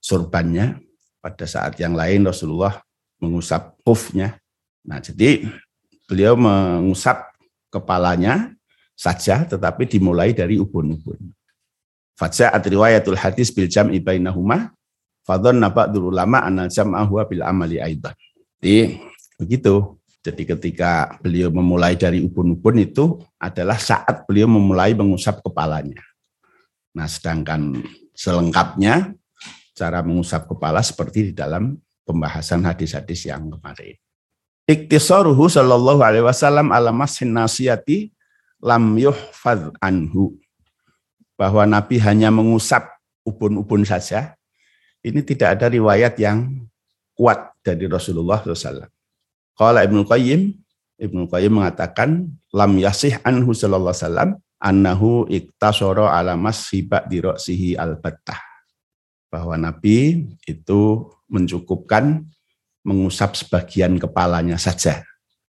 surbannya. 0.00 0.80
Pada 1.18 1.44
saat 1.44 1.76
yang 1.76 1.92
lain 1.92 2.24
Rasulullah 2.24 2.80
mengusap 3.18 3.76
kufnya. 3.82 4.38
Nah 4.86 5.02
jadi 5.02 5.44
beliau 6.08 6.38
mengusap 6.38 7.34
kepalanya 7.68 8.54
saja 8.96 9.44
tetapi 9.44 9.84
dimulai 9.84 10.32
dari 10.32 10.56
ubun-ubun. 10.56 11.20
Faja'at 12.18 12.64
riwayatul 12.66 13.14
hadis 13.14 13.54
bil 13.54 13.70
jam'i 13.70 14.02
fadhan 15.28 15.60
naba'dul 15.60 16.08
ulama 16.08 16.40
anal 16.40 16.72
jam'ahu 16.72 17.20
bil 17.28 17.44
amali 17.44 17.76
aidan. 17.76 18.16
Jadi 18.56 18.96
begitu 19.36 20.00
jadi 20.24 20.42
ketika 20.56 21.20
beliau 21.20 21.52
memulai 21.52 21.94
dari 21.94 22.24
ubun-ubun 22.24 22.80
itu 22.80 23.20
adalah 23.38 23.76
saat 23.76 24.24
beliau 24.24 24.48
memulai 24.48 24.96
mengusap 24.96 25.44
kepalanya. 25.44 26.00
Nah, 26.92 27.06
sedangkan 27.06 27.80
selengkapnya 28.16 29.14
cara 29.78 30.02
mengusap 30.02 30.50
kepala 30.50 30.82
seperti 30.82 31.30
di 31.30 31.32
dalam 31.36 31.78
pembahasan 32.02 32.66
hadis-hadis 32.66 33.30
yang 33.30 33.46
kemarin. 33.46 33.94
Iktisaruhu 34.68 35.48
sallallahu 35.48 36.02
alaihi 36.02 36.26
wasallam 36.26 36.74
ala 36.74 36.90
mashin 36.90 37.30
nasiyati 37.30 38.10
lam 38.58 38.98
yuhfad 38.98 39.70
anhu. 39.78 40.34
Bahwa 41.38 41.62
Nabi 41.62 42.02
hanya 42.02 42.34
mengusap 42.34 42.90
ubun-ubun 43.22 43.86
saja. 43.86 44.34
Ini 45.02 45.20
tidak 45.22 45.58
ada 45.58 45.66
riwayat 45.70 46.18
yang 46.18 46.68
kuat 47.14 47.54
dari 47.62 47.86
Rasulullah 47.86 48.42
SAW. 48.42 48.86
Qala 49.54 49.82
Ibnu 49.86 50.06
Qayyim, 50.06 50.54
Ibnu 50.98 51.26
Qayyim 51.30 51.62
mengatakan 51.62 52.30
lam 52.54 52.72
yasih 52.78 53.18
anhu 53.22 53.54
sallallahu 53.54 53.94
wasallam 53.94 54.30
annahu 54.58 55.26
iktasara 55.30 56.14
ala 56.14 56.34
mashiba 56.34 57.06
di 57.06 57.22
ra'sihi 57.22 57.78
al-battah. 57.78 58.38
Bahwa 59.30 59.54
Nabi 59.58 60.30
itu 60.46 61.10
mencukupkan 61.28 62.24
mengusap 62.86 63.36
sebagian 63.38 63.98
kepalanya 64.00 64.56
saja. 64.56 65.04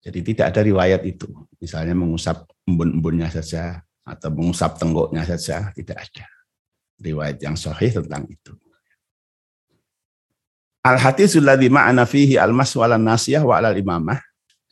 Jadi 0.01 0.33
tidak 0.33 0.57
ada 0.57 0.61
riwayat 0.65 1.05
itu. 1.05 1.29
Misalnya 1.61 1.93
mengusap 1.93 2.49
embun-embunnya 2.65 3.29
saja 3.29 3.85
atau 4.01 4.33
mengusap 4.33 4.81
tenggoknya 4.81 5.29
saja, 5.29 5.71
tidak 5.77 6.09
ada. 6.09 6.27
Riwayat 7.01 7.39
yang 7.41 7.55
sahih 7.55 7.93
tentang 8.01 8.25
itu. 8.27 8.57
Al 10.81 10.97
hadisul 10.97 11.45
ladzi 11.45 11.69
ma'ana 11.69 12.09
fihi 12.09 12.41
al 12.41 12.57
mas 12.57 12.73
wal 12.73 12.97
nasiyah 12.97 13.45
wa 13.45 13.61
al 13.61 13.77
imamah. 13.77 14.17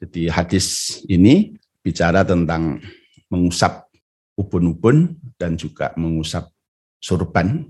Jadi 0.01 0.33
hadis 0.33 1.01
ini 1.05 1.59
bicara 1.85 2.25
tentang 2.25 2.81
mengusap 3.29 3.93
ubun-ubun 4.39 5.19
dan 5.37 5.59
juga 5.59 5.93
mengusap 6.01 6.49
surban. 6.97 7.67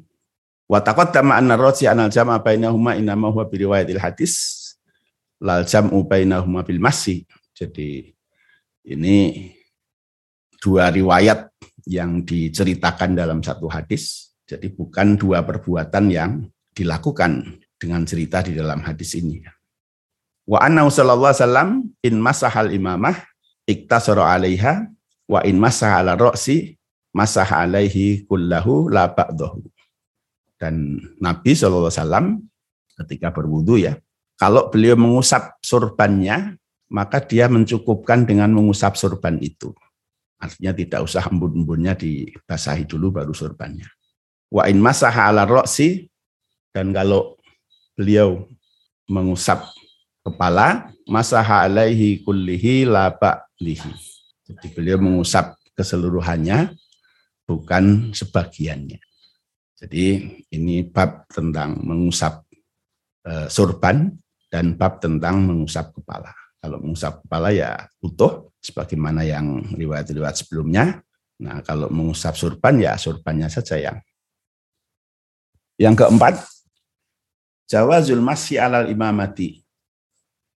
Wa 0.68 0.84
taqaddama 0.84 1.40
anna 1.40 1.56
raji 1.56 1.88
anal 1.88 2.12
jam'a 2.12 2.38
bainahuma 2.38 2.94
inama 2.94 3.32
huwa 3.32 3.48
bi 3.48 3.64
riwayatil 3.64 3.98
hadis 3.98 4.34
lal 5.40 5.64
jam'u 5.64 6.04
bainahuma 6.04 6.62
bil 6.62 6.78
masih. 6.78 7.24
Jadi 7.56 8.14
ini 8.86 9.48
dua 10.60 10.92
riwayat 10.94 11.50
yang 11.88 12.22
diceritakan 12.22 13.16
dalam 13.16 13.40
satu 13.42 13.66
hadis. 13.66 14.36
Jadi 14.44 14.68
bukan 14.70 15.16
dua 15.16 15.42
perbuatan 15.42 16.04
yang 16.12 16.44
dilakukan 16.76 17.58
dengan 17.78 18.02
cerita 18.02 18.42
di 18.42 18.52
dalam 18.58 18.82
hadis 18.82 19.14
ini. 19.14 19.40
Wa 20.44 20.66
anna 20.66 20.84
sallallahu 20.84 21.30
wasallam 21.30 21.68
in 22.02 22.18
masahal 22.18 22.74
imamah 22.74 23.16
iktasara 23.64 24.34
'alaiha 24.34 24.90
wa 25.30 25.40
in 25.46 25.56
masaha 25.56 26.02
'ala 26.02 26.18
ra'si 26.18 26.74
masaha 27.14 27.62
'alaihi 27.64 28.26
kullahu 28.26 28.90
la 28.90 29.06
ba'dahu. 29.08 29.62
Dan 30.58 30.98
Nabi 31.22 31.54
sallallahu 31.54 31.92
wasallam 31.92 32.42
ketika 32.98 33.30
berwudu 33.30 33.78
ya, 33.78 33.94
kalau 34.34 34.66
beliau 34.74 34.98
mengusap 34.98 35.54
surbannya, 35.62 36.58
maka 36.90 37.22
dia 37.22 37.46
mencukupkan 37.46 38.26
dengan 38.26 38.50
mengusap 38.50 38.98
surban 38.98 39.38
itu. 39.38 39.70
Artinya 40.38 40.74
tidak 40.74 41.00
usah 41.06 41.30
embun-embunnya 41.30 41.94
dibasahi 41.94 42.86
dulu 42.86 43.22
baru 43.22 43.30
surbannya. 43.30 43.86
Wa 44.50 44.66
in 44.66 44.82
masaha 44.82 45.30
'ala 45.30 45.46
ra'si 45.46 46.10
dan 46.74 46.90
kalau 46.90 47.37
beliau 47.98 48.46
mengusap 49.10 49.66
kepala, 50.22 50.94
masaha 51.10 51.66
alaihi 51.66 52.22
kullihi 52.22 52.86
laba 52.86 53.42
lihi. 53.58 53.90
Jadi 54.46 54.66
beliau 54.70 55.02
mengusap 55.02 55.58
keseluruhannya, 55.74 56.78
bukan 57.42 58.14
sebagiannya. 58.14 59.02
Jadi 59.82 60.06
ini 60.54 60.86
bab 60.86 61.26
tentang 61.26 61.82
mengusap 61.82 62.46
e, 63.26 63.50
surban 63.50 64.14
dan 64.46 64.78
bab 64.78 65.02
tentang 65.02 65.42
mengusap 65.42 65.90
kepala. 65.98 66.30
Kalau 66.58 66.78
mengusap 66.78 67.26
kepala 67.26 67.50
ya 67.50 67.82
utuh, 68.02 68.50
sebagaimana 68.58 69.22
yang 69.26 69.74
riwayat-riwayat 69.74 70.34
sebelumnya. 70.38 71.02
Nah 71.38 71.62
kalau 71.62 71.86
mengusap 71.90 72.34
surban 72.34 72.74
ya 72.78 72.92
surbannya 72.98 73.46
saja 73.50 73.78
yang 73.78 73.98
Yang 75.78 75.94
keempat, 76.02 76.34
jawazul 77.68 78.24
masyi 78.24 78.56
alal 78.56 78.88
imamati 78.88 79.60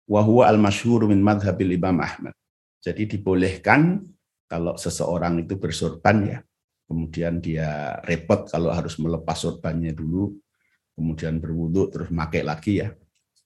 wa 0.07 0.23
huwa 0.23 0.47
al 0.47 0.57
masyhur 0.57 1.05
min 1.11 1.19
madhabil 1.19 1.75
Imam 1.75 1.99
Ahmad. 1.99 2.33
Jadi 2.81 3.05
dibolehkan 3.05 4.01
kalau 4.49 4.73
seseorang 4.79 5.45
itu 5.45 5.55
bersorban 5.55 6.17
ya, 6.25 6.39
kemudian 6.89 7.37
dia 7.37 7.99
repot 8.03 8.49
kalau 8.49 8.73
harus 8.73 8.97
melepas 8.97 9.37
sorbannya 9.37 9.93
dulu, 9.93 10.33
kemudian 10.97 11.37
berwudhu 11.37 11.93
terus 11.93 12.09
pakai 12.09 12.41
lagi 12.41 12.81
ya. 12.81 12.89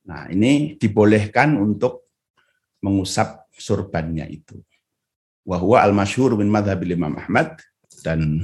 Nah 0.07 0.29
ini 0.31 0.79
dibolehkan 0.79 1.57
untuk 1.59 2.07
mengusap 2.79 3.49
sorbannya 3.51 4.29
itu. 4.29 4.61
Wahwa 5.45 5.83
al 5.83 5.93
masyhur 5.93 6.33
min 6.37 6.49
madhabil 6.49 6.97
Imam 6.97 7.13
Ahmad 7.17 7.59
dan 8.01 8.41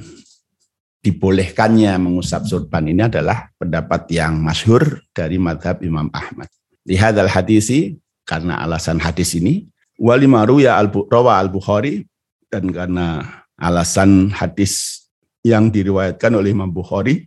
dibolehkannya 1.02 1.98
mengusap 1.98 2.46
sorban 2.46 2.86
ini 2.86 3.10
adalah 3.10 3.50
pendapat 3.58 4.06
yang 4.14 4.38
masyhur 4.38 5.02
dari 5.12 5.42
madhab 5.42 5.82
Imam 5.82 6.08
Ahmad. 6.14 6.48
Lihat 6.86 7.18
al 7.18 7.30
hadisi 7.30 7.98
karena 8.26 8.62
alasan 8.62 9.02
hadis 9.02 9.34
ini 9.34 9.66
walimaru 9.98 10.62
ya 10.62 10.78
al 10.78 10.90
rawa 10.90 11.42
al 11.42 11.50
Bukhari 11.50 12.06
dan 12.54 12.70
karena 12.70 13.26
alasan 13.58 14.30
hadis 14.30 15.06
yang 15.42 15.74
diriwayatkan 15.74 16.38
oleh 16.38 16.54
Imam 16.54 16.70
Bukhari 16.70 17.26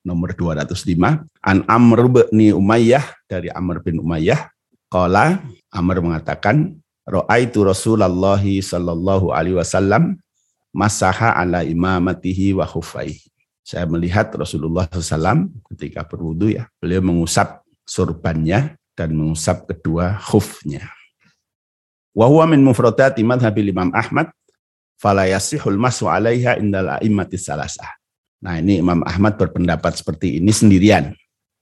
nomor 0.00 0.32
205 0.32 0.96
an 1.44 1.58
Amr 1.68 2.08
bin 2.08 2.56
Umayyah 2.56 3.04
dari 3.28 3.52
Amr 3.52 3.84
bin 3.84 4.00
Umayyah 4.00 4.48
qala 4.88 5.44
Amr 5.68 6.00
mengatakan 6.00 6.80
raaitu 7.04 7.68
Rasulullah 7.68 8.40
sallallahu 8.40 9.36
alaihi 9.36 9.60
wasallam 9.60 10.16
masaha 10.70 11.34
ala 11.34 11.66
imamatihi 11.66 12.54
wa 12.54 12.66
khufaihi. 12.66 13.30
Saya 13.60 13.86
melihat 13.86 14.32
Rasulullah 14.34 14.90
SAW 14.90 15.46
ketika 15.74 16.02
berwudu 16.02 16.50
ya, 16.50 16.66
beliau 16.82 17.04
mengusap 17.04 17.62
surbannya 17.86 18.74
dan 18.98 19.14
mengusap 19.14 19.70
kedua 19.70 20.18
khufnya. 20.18 20.90
Wa 22.10 22.26
huwa 22.26 22.50
min 22.50 22.66
mufradati 22.66 23.22
madhabil 23.22 23.70
Imam 23.70 23.94
Ahmad 23.94 24.34
fala 24.98 25.30
yasihul 25.30 25.78
masu 25.78 26.10
alaiha 26.10 26.58
indal 26.58 26.98
a'immati 26.98 27.38
salasah. 27.38 27.88
Nah 28.42 28.58
ini 28.58 28.82
Imam 28.82 29.06
Ahmad 29.06 29.38
berpendapat 29.38 30.00
seperti 30.02 30.42
ini 30.42 30.50
sendirian. 30.50 31.14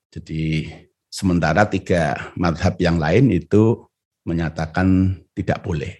Jadi 0.09 0.73
sementara 1.12 1.69
tiga 1.69 2.33
madhab 2.38 2.81
yang 2.81 2.97
lain 2.97 3.29
itu 3.29 3.85
menyatakan 4.25 5.21
tidak 5.37 5.61
boleh, 5.61 5.93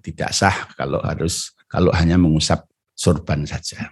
tidak 0.00 0.32
sah 0.32 0.72
kalau 0.74 1.04
harus 1.04 1.52
kalau 1.70 1.94
hanya 1.94 2.18
mengusap 2.18 2.66
sorban 2.98 3.46
saja. 3.46 3.88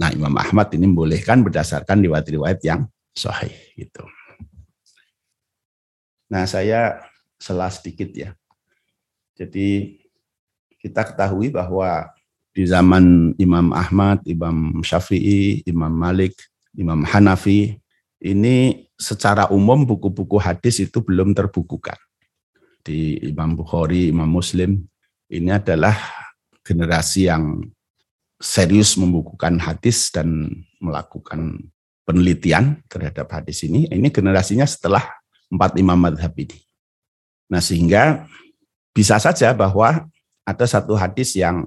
Nah, 0.00 0.08
Imam 0.16 0.32
Ahmad 0.32 0.72
ini 0.72 0.88
membolehkan 0.88 1.44
berdasarkan 1.44 2.00
riwayat-riwayat 2.00 2.64
yang 2.64 2.88
sahih 3.12 3.52
gitu. 3.76 4.00
Nah, 6.32 6.48
saya 6.48 7.04
selah 7.36 7.68
sedikit 7.68 8.08
ya. 8.16 8.32
Jadi 9.36 10.00
kita 10.80 11.04
ketahui 11.04 11.52
bahwa 11.52 12.08
di 12.56 12.64
zaman 12.64 13.36
Imam 13.36 13.76
Ahmad, 13.76 14.24
Imam 14.24 14.80
Syafi'i, 14.80 15.60
Imam 15.68 15.92
Malik, 15.92 16.32
Imam 16.72 17.04
Hanafi, 17.04 17.76
ini 18.24 18.88
secara 18.96 19.52
umum 19.52 19.84
buku-buku 19.84 20.40
hadis 20.40 20.80
itu 20.80 21.04
belum 21.04 21.36
terbukukan. 21.36 21.96
Di 22.80 23.20
Imam 23.20 23.52
Bukhari, 23.52 24.08
Imam 24.08 24.28
Muslim, 24.28 24.80
ini 25.28 25.52
adalah 25.52 25.94
generasi 26.66 27.28
yang 27.28 27.64
serius 28.40 28.96
membukukan 28.96 29.60
hadis 29.60 30.08
dan 30.08 30.48
melakukan 30.80 31.70
penelitian 32.08 32.80
terhadap 32.88 33.28
hadis 33.30 33.62
ini, 33.62 33.86
ini 33.92 34.08
generasinya 34.08 34.64
setelah 34.64 35.04
empat 35.52 35.76
imam 35.76 35.98
madhab 35.98 36.32
ini. 36.34 36.58
Nah 37.50 37.60
sehingga 37.60 38.24
bisa 38.94 39.18
saja 39.18 39.52
bahwa 39.52 40.08
ada 40.46 40.66
satu 40.66 40.96
hadis 40.96 41.36
yang 41.38 41.62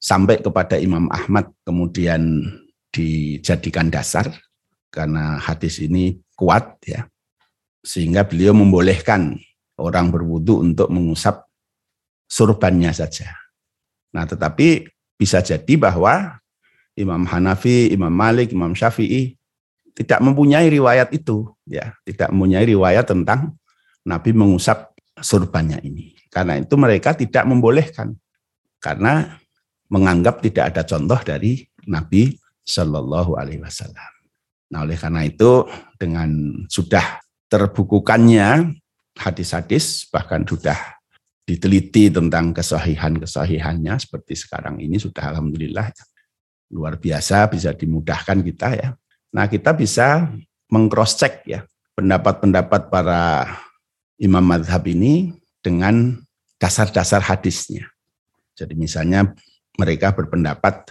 sampai 0.00 0.42
kepada 0.42 0.78
Imam 0.78 1.06
Ahmad 1.10 1.50
kemudian 1.62 2.42
dijadikan 2.90 3.90
dasar 3.90 4.28
karena 4.90 5.36
hadis 5.38 5.82
ini 5.82 6.18
kuat 6.38 6.78
ya 6.86 7.06
sehingga 7.86 8.26
beliau 8.26 8.50
membolehkan 8.56 9.38
orang 9.78 10.10
berwudu 10.10 10.64
untuk 10.64 10.88
mengusap 10.90 11.46
surbannya 12.26 12.90
saja. 12.90 13.30
Nah, 14.16 14.24
tetapi 14.24 14.88
bisa 15.20 15.44
jadi 15.44 15.76
bahwa 15.76 16.40
Imam 16.96 17.28
Hanafi, 17.28 17.92
Imam 17.92 18.08
Malik, 18.08 18.56
Imam 18.56 18.72
Syafi'i 18.72 19.36
tidak 19.92 20.24
mempunyai 20.24 20.72
riwayat 20.72 21.12
itu, 21.12 21.52
ya, 21.68 21.92
tidak 22.08 22.32
mempunyai 22.32 22.64
riwayat 22.64 23.04
tentang 23.04 23.52
Nabi 24.08 24.32
mengusap 24.32 24.96
surbannya 25.20 25.76
ini. 25.84 26.16
Karena 26.32 26.56
itu 26.56 26.72
mereka 26.80 27.12
tidak 27.12 27.44
membolehkan, 27.44 28.16
karena 28.80 29.36
menganggap 29.92 30.40
tidak 30.40 30.72
ada 30.72 30.82
contoh 30.88 31.20
dari 31.20 31.68
Nabi 31.84 32.32
Shallallahu 32.64 33.36
Alaihi 33.36 33.60
Wasallam. 33.60 34.12
Nah, 34.72 34.88
oleh 34.88 34.96
karena 34.96 35.28
itu 35.28 35.68
dengan 36.00 36.64
sudah 36.72 37.20
terbukukannya 37.52 38.72
hadis-hadis 39.16 40.08
bahkan 40.08 40.42
sudah 40.42 40.95
diteliti 41.46 42.10
tentang 42.10 42.50
kesahihan-kesahihannya 42.50 43.94
seperti 44.02 44.34
sekarang 44.34 44.82
ini 44.82 44.98
sudah 44.98 45.30
alhamdulillah 45.30 45.94
luar 46.74 46.98
biasa 46.98 47.46
bisa 47.46 47.70
dimudahkan 47.70 48.42
kita 48.42 48.68
ya. 48.74 48.90
Nah, 49.30 49.46
kita 49.46 49.70
bisa 49.70 50.26
mengcross 50.66 51.14
check 51.14 51.46
ya 51.46 51.62
pendapat-pendapat 51.94 52.90
para 52.90 53.46
imam 54.18 54.42
madhab 54.42 54.82
ini 54.90 55.38
dengan 55.62 56.18
dasar-dasar 56.58 57.22
hadisnya. 57.22 57.86
Jadi 58.58 58.74
misalnya 58.74 59.30
mereka 59.78 60.10
berpendapat 60.10 60.90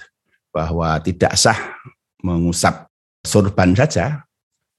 bahwa 0.54 0.96
tidak 1.04 1.36
sah 1.36 1.76
mengusap 2.24 2.88
sorban 3.26 3.76
saja. 3.76 4.24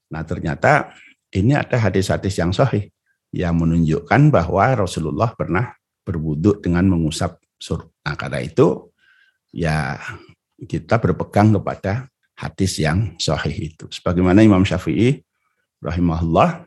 Nah 0.09 0.23
ternyata 0.23 0.95
ini 1.35 1.53
ada 1.53 1.75
hadis-hadis 1.75 2.39
yang 2.39 2.55
sahih 2.55 2.87
yang 3.31 3.59
menunjukkan 3.59 4.31
bahwa 4.31 4.87
Rasulullah 4.87 5.33
pernah 5.35 5.75
berwudhu 6.07 6.63
dengan 6.63 6.87
mengusap 6.87 7.39
surga. 7.59 7.91
Nah, 8.07 8.15
karena 8.15 8.39
itu 8.39 8.87
ya 9.51 9.99
kita 10.63 10.97
berpegang 10.97 11.51
kepada 11.59 12.07
hadis 12.37 12.79
yang 12.79 13.17
sahih 13.19 13.73
itu. 13.73 13.85
Sebagaimana 13.91 14.45
Imam 14.45 14.63
Syafi'i 14.63 15.21
rahimahullah, 15.83 16.63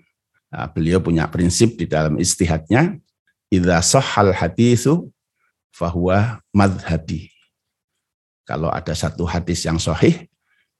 nah, 0.53 0.69
beliau 0.69 1.01
punya 1.01 1.25
prinsip 1.31 1.81
di 1.81 1.89
dalam 1.89 2.21
istihadnya, 2.21 3.01
idza 3.49 3.81
sahhal 3.81 4.37
hadisu 4.37 5.09
fahuwa 5.73 6.43
madhabi. 6.53 7.33
Kalau 8.45 8.69
ada 8.69 8.93
satu 8.93 9.23
hadis 9.25 9.63
yang 9.63 9.79
sahih, 9.79 10.27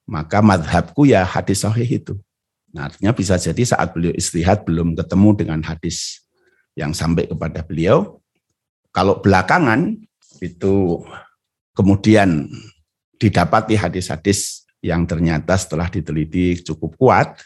maka 0.03 0.43
madhabku 0.43 1.07
ya 1.07 1.23
hadis 1.23 1.63
sahih 1.63 1.87
itu. 1.87 2.19
Nah, 2.71 2.87
artinya 2.87 3.11
bisa 3.11 3.35
jadi 3.35 3.63
saat 3.67 3.91
beliau 3.91 4.15
istihad 4.15 4.63
belum 4.63 4.95
ketemu 4.95 5.29
dengan 5.35 5.61
hadis 5.67 6.23
yang 6.79 6.95
sampai 6.95 7.27
kepada 7.27 7.67
beliau. 7.67 8.23
Kalau 8.95 9.19
belakangan 9.19 9.99
itu 10.39 11.03
kemudian 11.75 12.47
didapati 13.19 13.75
hadis-hadis 13.75 14.65
yang 14.81 15.05
ternyata 15.05 15.59
setelah 15.59 15.91
diteliti 15.91 16.63
cukup 16.65 16.97
kuat, 16.97 17.37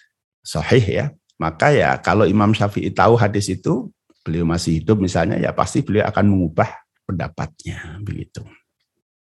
sahih 0.45 0.85
ya, 0.85 1.07
maka 1.41 1.73
ya 1.75 1.99
kalau 1.99 2.29
Imam 2.29 2.55
Syafi'i 2.55 2.95
tahu 2.95 3.19
hadis 3.19 3.51
itu, 3.51 3.91
beliau 4.23 4.47
masih 4.47 4.81
hidup 4.81 5.03
misalnya, 5.03 5.41
ya 5.41 5.51
pasti 5.51 5.83
beliau 5.83 6.07
akan 6.09 6.31
mengubah 6.31 6.69
pendapatnya 7.05 8.01
begitu. 8.01 8.45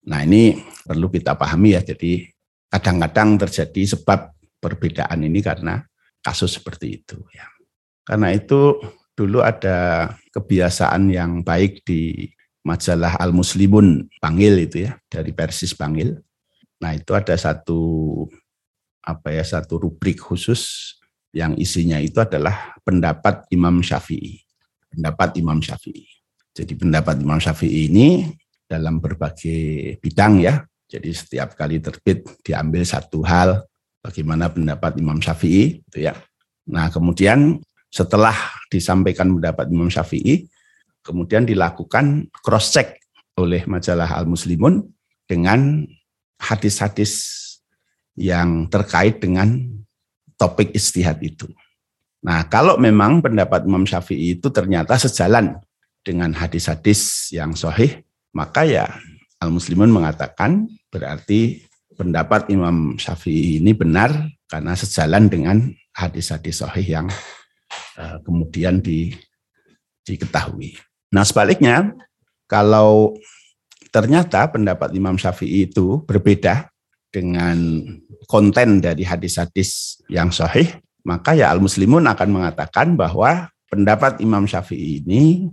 Nah 0.08 0.24
ini 0.24 0.64
perlu 0.86 1.12
kita 1.12 1.36
pahami 1.36 1.76
ya, 1.76 1.84
jadi 1.84 2.24
kadang-kadang 2.72 3.36
terjadi 3.36 3.98
sebab 3.98 4.32
perbedaan 4.60 5.24
ini 5.24 5.40
karena 5.40 5.82
kasus 6.20 6.60
seperti 6.60 7.00
itu 7.00 7.18
ya. 7.32 7.48
Karena 8.04 8.30
itu 8.36 8.76
dulu 9.16 9.40
ada 9.40 10.08
kebiasaan 10.32 11.10
yang 11.12 11.40
baik 11.40 11.84
di 11.84 12.28
majalah 12.64 13.16
Al 13.16 13.32
Muslimun 13.32 14.08
Bangil 14.20 14.68
itu 14.68 14.88
ya 14.88 14.96
dari 15.08 15.32
Persis 15.32 15.72
Bangil. 15.72 16.16
Nah, 16.80 16.96
itu 16.96 17.12
ada 17.12 17.36
satu 17.36 17.80
apa 19.00 19.32
ya 19.32 19.44
satu 19.44 19.80
rubrik 19.80 20.20
khusus 20.20 20.94
yang 21.32 21.56
isinya 21.56 21.96
itu 22.00 22.20
adalah 22.20 22.76
pendapat 22.84 23.48
Imam 23.52 23.80
Syafi'i. 23.80 24.40
Pendapat 24.90 25.38
Imam 25.38 25.60
Syafi'i. 25.62 26.04
Jadi 26.50 26.72
pendapat 26.74 27.20
Imam 27.22 27.38
Syafi'i 27.38 27.88
ini 27.92 28.26
dalam 28.66 28.98
berbagai 28.98 29.96
bidang 30.02 30.42
ya. 30.42 30.64
Jadi 30.90 31.14
setiap 31.14 31.54
kali 31.54 31.78
terbit 31.78 32.26
diambil 32.42 32.82
satu 32.82 33.22
hal 33.22 33.62
bagaimana 34.04 34.52
pendapat 34.52 34.96
Imam 35.00 35.20
Syafi'i 35.20 35.80
itu 35.80 35.98
ya. 36.04 36.16
Nah, 36.68 36.92
kemudian 36.92 37.60
setelah 37.88 38.34
disampaikan 38.68 39.32
pendapat 39.36 39.68
Imam 39.72 39.88
Syafi'i, 39.88 40.48
kemudian 41.00 41.48
dilakukan 41.48 42.28
cross 42.44 42.72
check 42.76 43.00
oleh 43.40 43.64
majalah 43.64 44.16
Al 44.16 44.28
Muslimun 44.28 44.84
dengan 45.24 45.84
hadis-hadis 46.40 47.38
yang 48.18 48.68
terkait 48.68 49.22
dengan 49.22 49.60
topik 50.40 50.72
istihad 50.72 51.20
itu. 51.20 51.48
Nah, 52.20 52.44
kalau 52.52 52.76
memang 52.76 53.24
pendapat 53.24 53.64
Imam 53.64 53.88
Syafi'i 53.88 54.36
itu 54.36 54.52
ternyata 54.52 54.96
sejalan 55.00 55.56
dengan 56.04 56.32
hadis-hadis 56.36 57.32
yang 57.32 57.56
sahih, 57.56 58.04
maka 58.32 58.64
ya 58.64 58.88
Al-Muslimun 59.40 59.88
mengatakan 59.88 60.68
berarti 60.92 61.64
pendapat 62.00 62.48
Imam 62.48 62.96
Syafi'i 62.96 63.60
ini 63.60 63.76
benar 63.76 64.08
karena 64.48 64.72
sejalan 64.72 65.28
dengan 65.28 65.68
hadis-hadis 65.92 66.64
sahih 66.64 66.96
yang 66.96 67.06
uh, 68.00 68.16
kemudian 68.24 68.80
di, 68.80 69.12
diketahui. 70.08 70.80
Nah, 71.12 71.28
sebaliknya 71.28 71.92
kalau 72.48 73.12
ternyata 73.92 74.48
pendapat 74.48 74.96
Imam 74.96 75.20
Syafi'i 75.20 75.68
itu 75.68 76.00
berbeda 76.08 76.72
dengan 77.12 77.84
konten 78.24 78.80
dari 78.80 79.04
hadis-hadis 79.04 80.00
yang 80.08 80.32
sahih, 80.32 80.80
maka 81.04 81.36
ya 81.36 81.52
al-muslimun 81.52 82.08
akan 82.08 82.28
mengatakan 82.32 82.96
bahwa 82.96 83.52
pendapat 83.68 84.24
Imam 84.24 84.48
Syafi'i 84.48 85.04
ini 85.04 85.52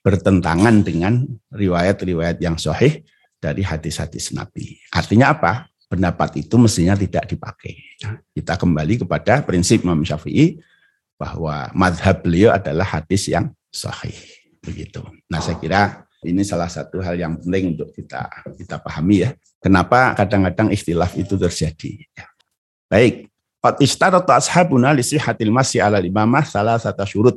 bertentangan 0.00 0.82
dengan 0.82 1.22
riwayat-riwayat 1.54 2.40
yang 2.42 2.58
sahih 2.58 3.04
dari 3.42 3.66
hadis-hadis 3.66 4.30
Nabi. 4.30 4.78
Artinya 4.94 5.34
apa? 5.34 5.66
Pendapat 5.90 6.38
itu 6.38 6.54
mestinya 6.56 6.94
tidak 6.94 7.26
dipakai. 7.26 7.74
Kita 8.30 8.54
kembali 8.54 9.02
kepada 9.02 9.42
prinsip 9.42 9.82
Imam 9.82 10.06
Syafi'i 10.06 10.62
bahwa 11.18 11.68
madhab 11.74 12.22
beliau 12.22 12.54
adalah 12.54 12.86
hadis 12.86 13.26
yang 13.26 13.50
sahih. 13.74 14.14
Begitu. 14.62 15.02
Nah 15.26 15.42
saya 15.42 15.58
kira 15.58 16.06
ini 16.22 16.46
salah 16.46 16.70
satu 16.70 17.02
hal 17.02 17.18
yang 17.18 17.34
penting 17.42 17.74
untuk 17.74 17.90
kita 17.90 18.30
kita 18.54 18.78
pahami 18.78 19.26
ya. 19.26 19.30
Kenapa 19.58 20.14
kadang-kadang 20.14 20.70
ikhtilaf 20.70 21.18
itu 21.18 21.34
terjadi. 21.34 21.92
Ya. 22.14 22.26
Baik, 22.86 23.32
Qad 23.62 23.78
istarata 23.78 24.38
ashabuna 24.38 24.90
li 24.90 25.06
sihhatil 25.06 25.54
masyi 25.54 25.78
ala 25.78 26.02
imamah 26.02 26.42
salah 26.42 26.78
satu 26.82 27.06
syurut. 27.06 27.36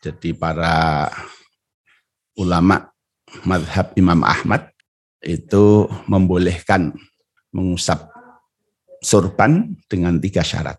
Jadi 0.00 0.32
para 0.32 1.08
ulama 2.36 2.88
madhab 3.44 3.92
Imam 4.00 4.24
Ahmad 4.24 4.75
itu 5.26 5.90
membolehkan 6.06 6.94
mengusap 7.50 8.06
surban 9.02 9.74
dengan 9.90 10.16
tiga 10.22 10.46
syarat. 10.46 10.78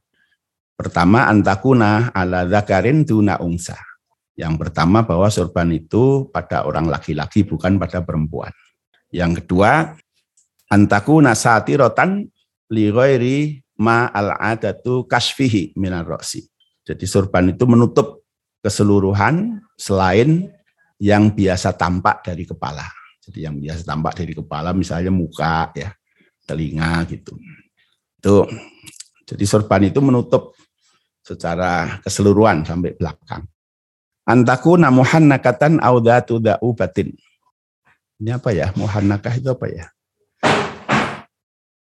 Pertama, 0.77 1.27
antakuna 1.27 2.15
ala 2.15 2.47
zakarin 2.47 3.03
tuna 3.03 3.37
ungsa. 3.43 3.75
Yang 4.37 4.61
pertama 4.61 5.01
bahwa 5.01 5.27
surban 5.33 5.73
itu 5.73 6.29
pada 6.29 6.63
orang 6.63 6.85
laki-laki 6.87 7.41
bukan 7.41 7.81
pada 7.81 8.05
perempuan. 8.05 8.53
Yang 9.09 9.43
kedua, 9.43 9.97
antakuna 10.69 11.33
satirotan 11.33 12.29
li 12.69 12.85
ghairi 12.93 13.57
ma 13.81 14.05
al 14.13 14.37
adatu 14.37 15.09
kasfihi 15.09 15.73
minar 15.81 16.05
roksi. 16.05 16.45
Jadi 16.85 17.03
sorban 17.09 17.49
itu 17.49 17.65
menutup 17.65 18.23
keseluruhan 18.61 19.57
selain 19.73 20.45
yang 21.01 21.33
biasa 21.33 21.73
tampak 21.73 22.21
dari 22.21 22.45
kepala. 22.45 22.96
Jadi 23.27 23.39
yang 23.43 23.59
biasa 23.59 23.83
tampak 23.83 24.23
dari 24.23 24.31
kepala 24.31 24.71
misalnya 24.71 25.11
muka 25.11 25.75
ya, 25.75 25.91
telinga 26.47 27.03
gitu. 27.11 27.35
Itu 28.15 28.47
jadi 29.27 29.43
sorban 29.43 29.83
itu 29.83 29.99
menutup 29.99 30.55
secara 31.19 31.99
keseluruhan 32.07 32.63
sampai 32.63 32.95
belakang. 32.95 33.43
Antaku 34.23 34.79
namuhan 34.79 35.27
nakatan 35.27 35.83
audatu 35.83 36.39
da'u 36.39 36.71
batin. 36.71 37.11
Ini 38.23 38.39
apa 38.39 38.55
ya? 38.55 38.71
Muhannakah 38.79 39.33
itu 39.35 39.51
apa 39.51 39.67
ya? 39.67 39.85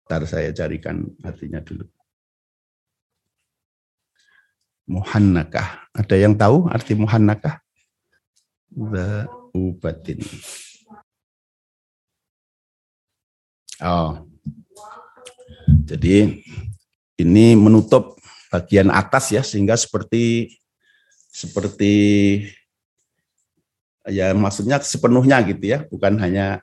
Ntar 0.07 0.23
saya 0.31 0.55
carikan 0.55 1.11
artinya 1.27 1.59
dulu. 1.59 1.87
Muhannakah. 4.91 5.91
Ada 5.91 6.17
yang 6.19 6.39
tahu 6.39 6.71
arti 6.71 6.95
muhannakah? 6.95 7.63
Ubatin. 9.53 10.23
Oh. 13.83 14.23
Jadi 15.83 16.43
ini 17.19 17.47
menutup 17.59 18.17
bagian 18.49 18.89
atas 18.95 19.35
ya 19.35 19.43
sehingga 19.43 19.75
seperti 19.75 20.55
seperti 21.33 21.95
ya 24.07 24.31
maksudnya 24.37 24.79
sepenuhnya 24.79 25.43
gitu 25.47 25.65
ya, 25.67 25.83
bukan 25.89 26.21
hanya 26.23 26.63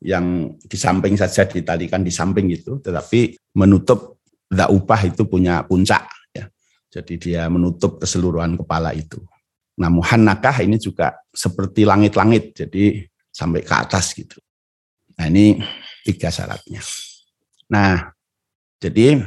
yang 0.00 0.56
di 0.60 0.76
samping 0.80 1.16
saja 1.16 1.44
ditalikan 1.44 2.00
di 2.00 2.12
samping 2.12 2.48
itu, 2.52 2.80
tetapi 2.80 3.36
menutup 3.56 4.20
upah 4.50 5.00
itu 5.06 5.28
punya 5.28 5.62
puncak. 5.64 6.08
Ya. 6.32 6.48
Jadi 6.88 7.30
dia 7.30 7.46
menutup 7.52 8.00
keseluruhan 8.00 8.56
kepala 8.56 8.96
itu. 8.96 9.20
Nah 9.80 9.88
muhannakah 9.92 10.60
ini 10.64 10.76
juga 10.80 11.16
seperti 11.32 11.84
langit-langit, 11.88 12.56
jadi 12.56 13.04
sampai 13.30 13.62
ke 13.62 13.74
atas 13.76 14.12
gitu. 14.16 14.40
Nah 15.20 15.28
ini 15.28 15.60
tiga 16.04 16.28
syaratnya. 16.32 16.80
Nah 17.70 18.10
jadi 18.80 19.20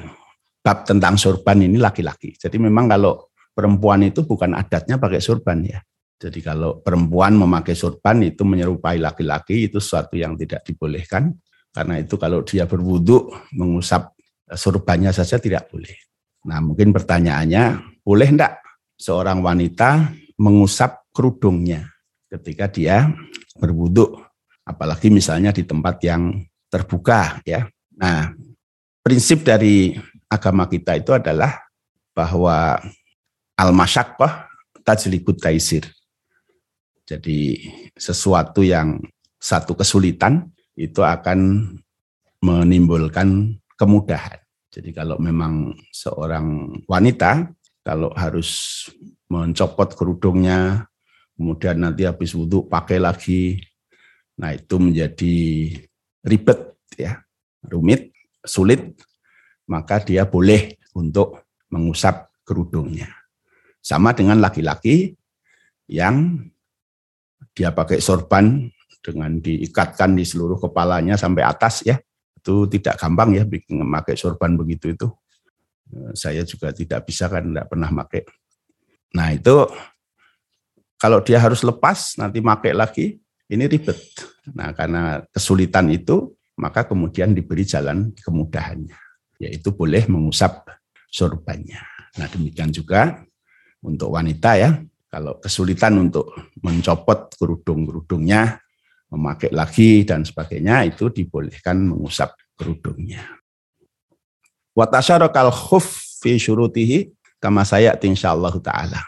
bab 0.63 0.87
tentang 0.87 1.19
sorban 1.19 1.59
ini 1.59 1.77
laki-laki. 1.77 2.33
Jadi 2.39 2.57
memang 2.57 2.87
kalau 2.87 3.29
perempuan 3.53 4.01
itu 4.07 4.25
bukan 4.25 4.57
adatnya 4.57 4.97
pakai 4.97 5.21
sorban 5.21 5.59
ya. 5.61 5.79
Jadi 6.17 6.39
kalau 6.39 6.79
perempuan 6.79 7.35
memakai 7.35 7.75
sorban 7.75 8.23
itu 8.23 8.47
menyerupai 8.47 8.95
laki-laki 8.95 9.67
itu 9.67 9.83
sesuatu 9.83 10.15
yang 10.15 10.39
tidak 10.39 10.63
dibolehkan. 10.63 11.35
Karena 11.73 11.99
itu 11.99 12.15
kalau 12.15 12.45
dia 12.47 12.63
berwudhu 12.63 13.33
mengusap 13.59 14.15
sorbannya 14.55 15.11
saja 15.11 15.35
tidak 15.41 15.67
boleh. 15.67 15.97
Nah 16.47 16.63
mungkin 16.63 16.95
pertanyaannya, 16.95 17.81
boleh 18.05 18.29
enggak 18.29 18.61
seorang 18.95 19.43
wanita 19.43 20.15
mengusap 20.39 21.09
kerudungnya 21.11 21.87
ketika 22.31 22.71
dia 22.71 23.09
berwudhu? 23.57 24.15
Apalagi 24.63 25.11
misalnya 25.11 25.51
di 25.51 25.67
tempat 25.67 25.99
yang 26.07 26.39
terbuka 26.73 27.37
ya. 27.45 27.69
Nah 27.93 28.33
prinsip 29.05 29.45
dari 29.45 29.93
agama 30.25 30.65
kita 30.65 30.97
itu 30.97 31.13
adalah 31.13 31.61
bahwa 32.17 32.81
al-masyaqqah 33.53 34.49
tajlibut 34.81 35.37
taisir 35.37 35.85
jadi 37.03 37.59
sesuatu 37.99 38.63
yang 38.63 38.97
satu 39.37 39.75
kesulitan 39.75 40.47
itu 40.79 41.03
akan 41.03 41.67
menimbulkan 42.39 43.59
kemudahan. 43.75 44.39
Jadi 44.71 44.95
kalau 44.95 45.19
memang 45.19 45.75
seorang 45.91 46.79
wanita 46.87 47.51
kalau 47.83 48.09
harus 48.15 48.87
mencopot 49.27 49.91
kerudungnya, 49.93 50.87
kemudian 51.35 51.83
nanti 51.83 52.07
habis 52.07 52.31
wudhu 52.31 52.71
pakai 52.71 53.03
lagi, 53.03 53.59
nah 54.39 54.55
itu 54.55 54.79
menjadi 54.79 55.35
ribet 56.23 56.79
ya, 56.95 57.21
rumit, 57.67 58.15
sulit, 58.43 58.95
maka 59.67 59.99
dia 60.03 60.23
boleh 60.27 60.79
untuk 60.95 61.43
mengusap 61.71 62.31
kerudungnya. 62.47 63.11
Sama 63.83 64.15
dengan 64.15 64.39
laki-laki 64.39 65.15
yang 65.91 66.39
dia 67.51 67.75
pakai 67.75 67.99
sorban 67.99 68.71
dengan 69.03 69.35
diikatkan 69.37 70.15
di 70.15 70.23
seluruh 70.23 70.57
kepalanya 70.57 71.19
sampai 71.19 71.43
atas 71.43 71.83
ya. 71.83 71.99
Itu 72.39 72.67
tidak 72.67 72.99
gampang 72.99 73.35
ya 73.35 73.43
bikin 73.43 73.83
memakai 73.83 74.15
sorban 74.15 74.55
begitu 74.55 74.95
itu. 74.95 75.07
Eh, 75.91 76.15
saya 76.15 76.41
juga 76.47 76.71
tidak 76.71 77.03
bisa 77.03 77.27
kan 77.27 77.43
tidak 77.43 77.67
pernah 77.67 77.91
pakai. 77.91 78.23
Nah 79.13 79.35
itu 79.35 79.67
kalau 80.95 81.19
dia 81.19 81.37
harus 81.43 81.61
lepas 81.67 82.15
nanti 82.15 82.39
pakai 82.39 82.71
lagi 82.71 83.22
ini 83.53 83.69
ribet. 83.69 83.99
Nah 84.57 84.73
karena 84.73 85.21
kesulitan 85.29 85.87
itu 85.93 86.33
maka 86.57 86.85
kemudian 86.85 87.33
diberi 87.33 87.65
jalan 87.65 88.11
kemudahannya 88.17 88.97
yaitu 89.37 89.73
boleh 89.73 90.05
mengusap 90.09 90.65
sorbannya. 91.09 91.81
Nah 92.17 92.27
demikian 92.29 92.73
juga 92.73 93.21
untuk 93.85 94.13
wanita 94.13 94.57
ya 94.57 94.69
kalau 95.13 95.37
kesulitan 95.37 95.93
untuk 96.09 96.33
mencopot 96.57 97.37
kerudung-kerudungnya, 97.37 98.57
memakai 99.13 99.53
lagi 99.53 100.01
dan 100.01 100.25
sebagainya, 100.25 100.89
itu 100.89 101.05
dibolehkan 101.13 101.85
mengusap 101.85 102.33
kerudungnya. 102.57 103.21
Watasyarakal 104.73 105.53
khuf 105.53 106.17
fi 106.17 106.41
syurutihi 106.41 107.13
kama 107.37 107.61
saya 107.61 107.93
insyaallah 107.93 108.57
taala. 108.57 109.05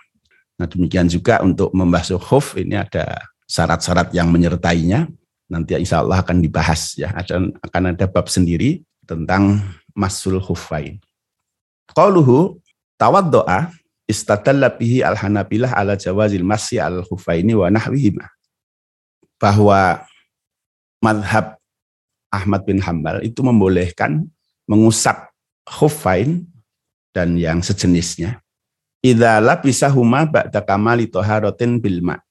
Nah 0.61 0.69
demikian 0.69 1.09
juga 1.09 1.41
untuk 1.41 1.73
membasuh 1.73 2.21
khuf 2.21 2.53
ini 2.53 2.77
ada 2.77 3.25
syarat-syarat 3.45 4.11
yang 4.13 4.29
menyertainya. 4.29 5.09
Nanti 5.45 5.77
insya 5.77 6.01
Allah 6.01 6.25
akan 6.25 6.41
dibahas 6.41 6.97
ya. 6.97 7.13
Akan, 7.13 7.53
akan 7.61 7.83
ada 7.93 8.05
bab 8.09 8.25
sendiri 8.25 8.81
tentang 9.05 9.61
masul 9.93 10.41
khufain. 10.41 10.97
Qauluhu 11.93 12.57
tawad 12.97 13.29
doa 13.29 13.69
istadalla 14.09 14.73
bihi 14.73 15.05
al-Hanabilah 15.05 15.77
ala 15.77 15.93
jawazil 15.93 16.41
masyi 16.41 16.81
al 16.81 17.05
khufaini 17.05 17.53
wa 17.53 17.69
nahwihima. 17.69 18.25
Bahwa 19.37 20.01
madhab 20.97 21.61
Ahmad 22.33 22.65
bin 22.65 22.81
Hambal 22.81 23.21
itu 23.21 23.45
membolehkan 23.45 24.25
mengusap 24.65 25.29
khufain 25.69 26.49
dan 27.13 27.37
yang 27.37 27.61
sejenisnya. 27.61 28.41
Idala 29.05 29.61
bisa 29.61 29.85
huma 29.93 30.25
ba'da 30.25 30.65
kamali 30.65 31.05
toharotin 31.05 31.77
bilma. 31.77 32.24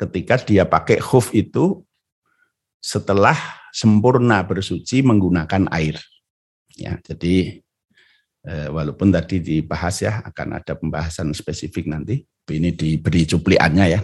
Ketika 0.00 0.40
dia 0.40 0.64
pakai 0.64 0.96
khuf 0.96 1.36
itu 1.36 1.84
setelah 2.80 3.36
sempurna 3.68 4.40
bersuci 4.48 5.04
menggunakan 5.04 5.68
air. 5.68 6.00
Ya, 6.72 6.96
jadi 7.04 7.60
eh, 8.48 8.68
walaupun 8.72 9.12
tadi 9.12 9.44
dibahas 9.44 10.00
ya 10.00 10.24
akan 10.24 10.56
ada 10.56 10.72
pembahasan 10.72 11.36
spesifik 11.36 11.92
nanti. 11.92 12.24
Ini 12.48 12.72
diberi 12.72 13.28
cupliannya 13.28 13.86
ya. 13.92 14.00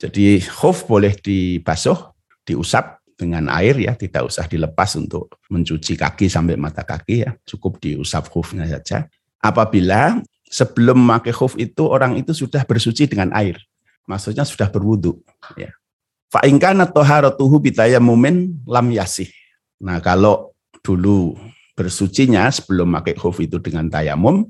Jadi 0.00 0.40
khuf 0.40 0.88
boleh 0.88 1.12
dibasuh, 1.18 2.14
diusap 2.46 3.04
dengan 3.20 3.52
air 3.52 3.76
ya, 3.76 3.92
tidak 3.92 4.32
usah 4.32 4.48
dilepas 4.48 4.96
untuk 4.96 5.36
mencuci 5.52 5.92
kaki 6.00 6.32
sampai 6.32 6.56
mata 6.56 6.80
kaki 6.80 7.28
ya, 7.28 7.36
cukup 7.44 7.76
diusap 7.76 8.32
khufnya 8.32 8.64
saja. 8.64 9.04
Apabila 9.44 10.24
sebelum 10.48 10.96
memakai 10.96 11.36
khuf 11.36 11.52
itu 11.60 11.84
orang 11.84 12.16
itu 12.16 12.32
sudah 12.32 12.64
bersuci 12.64 13.04
dengan 13.04 13.28
air, 13.36 13.60
maksudnya 14.06 14.44
sudah 14.44 14.68
berwudu 14.68 15.20
ya. 15.56 15.72
Fa'ingkana 16.30 16.86
toharatuhu 16.86 17.58
mumin 17.98 18.62
lam 18.62 18.86
yasih. 18.94 19.26
Nah 19.82 19.98
kalau 19.98 20.54
dulu 20.78 21.34
bersucinya 21.74 22.46
sebelum 22.54 22.86
memakai 22.86 23.18
khuf 23.18 23.42
itu 23.42 23.58
dengan 23.58 23.90
tayamum, 23.90 24.46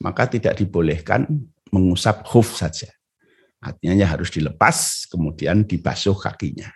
maka 0.00 0.30
tidak 0.30 0.56
dibolehkan 0.56 1.28
mengusap 1.68 2.24
khuf 2.24 2.56
saja. 2.56 2.88
Artinya 3.62 4.08
harus 4.08 4.32
dilepas, 4.34 5.06
kemudian 5.06 5.62
dibasuh 5.62 6.18
kakinya. 6.18 6.72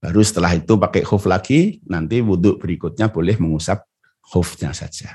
Baru 0.00 0.24
setelah 0.24 0.56
itu 0.56 0.80
pakai 0.80 1.04
khuf 1.04 1.28
lagi, 1.28 1.84
nanti 1.84 2.24
wudhu 2.24 2.56
berikutnya 2.56 3.12
boleh 3.12 3.36
mengusap 3.36 3.84
khufnya 4.24 4.72
saja. 4.72 5.12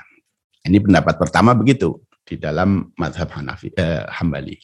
Ini 0.62 0.78
pendapat 0.82 1.18
pertama 1.18 1.58
begitu 1.58 2.06
di 2.22 2.38
dalam 2.38 2.94
madhab 2.98 3.30
Hanafi, 3.34 3.74
eh, 3.74 4.06
Hambali. 4.06 4.58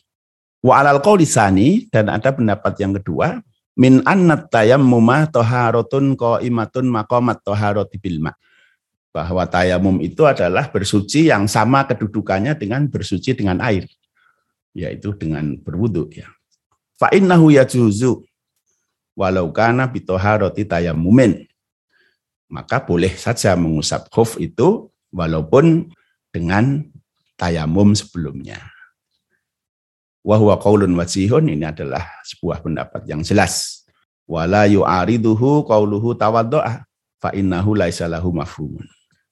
Wa 0.61 0.85
alal 0.85 1.01
qawlisani, 1.01 1.89
dan 1.89 2.09
ada 2.13 2.29
pendapat 2.29 2.77
yang 2.77 2.93
kedua, 3.01 3.41
min 3.73 4.05
annat 4.05 4.53
tayammuma 4.53 5.25
toharotun 5.25 6.13
imatun 6.17 6.85
makomat 6.85 7.41
toharoti 7.41 7.97
bilma. 7.97 8.37
Bahwa 9.11 9.43
tayamum 9.43 9.99
itu 9.99 10.23
adalah 10.23 10.71
bersuci 10.71 11.33
yang 11.33 11.49
sama 11.49 11.83
kedudukannya 11.83 12.55
dengan 12.55 12.87
bersuci 12.87 13.35
dengan 13.35 13.59
air. 13.59 13.89
Yaitu 14.71 15.11
dengan 15.17 15.59
berwudhu. 15.59 16.07
Ya. 16.15 16.31
Fa'innahu 16.95 17.51
yajuzu 17.51 18.23
walau 19.17 19.51
kana 19.51 19.89
bitoharoti 19.89 20.63
tayamumin. 20.63 21.43
Maka 22.47 22.79
boleh 22.83 23.11
saja 23.17 23.57
mengusap 23.59 24.07
khuf 24.13 24.39
itu 24.39 24.87
walaupun 25.11 25.91
dengan 26.31 26.87
tayamum 27.35 27.91
sebelumnya. 27.91 28.59
Wahwa 30.21 30.57
qaulun 30.61 30.93
wajihun 30.93 31.49
ini 31.49 31.65
adalah 31.65 32.05
sebuah 32.21 32.61
pendapat 32.61 33.09
yang 33.09 33.25
jelas. 33.25 33.85
Wala 34.29 34.69
yu'ariduhu 34.69 35.65
qauluhu 35.65 36.13
tawaddo'a 36.13 36.85
fa 37.17 37.29
innahu 37.33 37.73
laisa 37.73 38.05
lahu 38.05 38.29
mafhumun. 38.29 38.85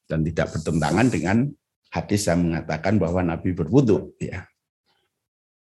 Dan 0.09 0.25
tidak 0.25 0.57
bertentangan 0.57 1.07
dengan 1.13 1.45
hadis 1.93 2.25
yang 2.25 2.49
mengatakan 2.49 2.97
bahwa 2.97 3.21
Nabi 3.21 3.53
berwudu 3.53 4.17
ya 4.17 4.49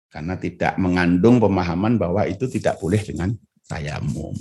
karena 0.09 0.33
tidak 0.35 0.73
mengandung 0.81 1.37
pemahaman 1.37 2.01
bahwa 2.01 2.25
itu 2.25 2.49
tidak 2.49 2.81
boleh 2.81 2.97
dengan 3.05 3.29
tayamum. 3.69 4.33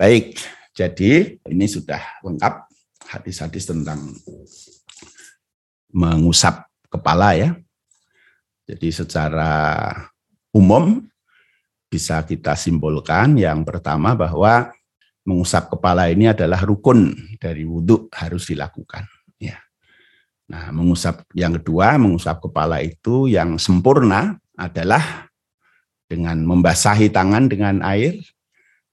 Baik, 0.00 0.40
jadi 0.72 1.36
ini 1.48 1.66
sudah 1.68 2.00
lengkap 2.24 2.64
hadis-hadis 3.12 3.68
tentang 3.68 4.00
mengusap 5.92 6.64
kepala 6.88 7.36
ya. 7.36 7.56
Jadi 8.66 8.88
secara 8.90 9.94
umum 10.50 10.98
bisa 11.86 12.20
kita 12.26 12.58
simpulkan 12.58 13.38
yang 13.38 13.62
pertama 13.62 14.18
bahwa 14.18 14.74
mengusap 15.22 15.70
kepala 15.70 16.10
ini 16.10 16.26
adalah 16.30 16.62
rukun 16.66 17.14
dari 17.38 17.62
wudhu 17.62 18.10
harus 18.10 18.50
dilakukan. 18.50 19.06
Nah, 20.46 20.70
mengusap 20.70 21.26
yang 21.34 21.58
kedua, 21.58 21.98
mengusap 21.98 22.38
kepala 22.38 22.78
itu 22.78 23.26
yang 23.26 23.58
sempurna 23.58 24.38
adalah 24.54 25.26
dengan 26.06 26.38
membasahi 26.46 27.10
tangan 27.10 27.50
dengan 27.50 27.82
air, 27.82 28.22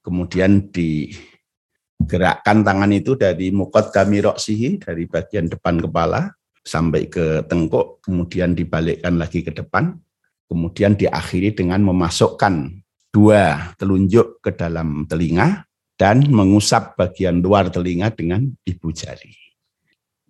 kemudian 0.02 0.74
digerakkan 0.74 2.66
tangan 2.66 2.90
itu 2.90 3.14
dari 3.14 3.54
mukot 3.54 3.94
kami 3.94 4.26
roksihi, 4.26 4.82
dari 4.82 5.06
bagian 5.06 5.46
depan 5.46 5.78
kepala 5.78 6.34
sampai 6.64 7.12
ke 7.12 7.44
tengkuk, 7.46 8.00
kemudian 8.02 8.56
dibalikkan 8.56 9.20
lagi 9.20 9.44
ke 9.44 9.52
depan, 9.52 10.00
kemudian 10.48 10.96
diakhiri 10.96 11.52
dengan 11.52 11.84
memasukkan 11.84 12.72
dua 13.14 13.76
telunjuk 13.78 14.42
ke 14.42 14.56
dalam 14.56 15.06
telinga 15.06 15.68
dan 16.00 16.26
mengusap 16.32 16.98
bagian 16.98 17.44
luar 17.44 17.70
telinga 17.70 18.10
dengan 18.10 18.48
ibu 18.66 18.90
jari. 18.90 19.36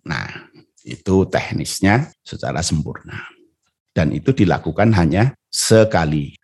Nah, 0.04 0.52
itu 0.84 1.24
teknisnya 1.24 2.12
secara 2.20 2.60
sempurna. 2.60 3.16
Dan 3.94 4.12
itu 4.12 4.36
dilakukan 4.36 4.92
hanya 4.92 5.32
sekali. 5.48 6.36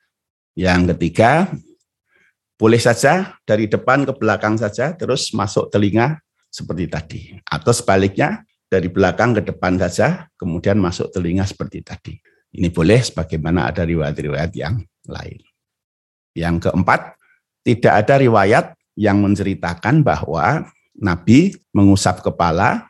Yang 0.56 0.96
ketiga, 0.96 1.50
boleh 2.56 2.80
saja 2.80 3.36
dari 3.44 3.68
depan 3.68 4.08
ke 4.08 4.12
belakang 4.16 4.56
saja, 4.56 4.96
terus 4.96 5.34
masuk 5.36 5.68
telinga 5.68 6.22
seperti 6.48 6.84
tadi. 6.88 7.20
Atau 7.44 7.74
sebaliknya, 7.76 8.46
dari 8.70 8.86
belakang 8.86 9.34
ke 9.34 9.42
depan 9.50 9.74
saja, 9.82 10.30
kemudian 10.38 10.78
masuk 10.78 11.10
telinga 11.10 11.42
seperti 11.42 11.82
tadi. 11.82 12.14
Ini 12.54 12.70
boleh 12.70 13.02
sebagaimana 13.02 13.66
ada 13.74 13.82
riwayat-riwayat 13.82 14.54
yang 14.54 14.78
lain. 15.10 15.42
Yang 16.38 16.70
keempat, 16.70 17.18
tidak 17.66 18.06
ada 18.06 18.14
riwayat 18.22 18.66
yang 18.94 19.18
menceritakan 19.18 20.06
bahwa 20.06 20.70
Nabi 20.94 21.58
mengusap 21.74 22.22
kepala 22.22 22.86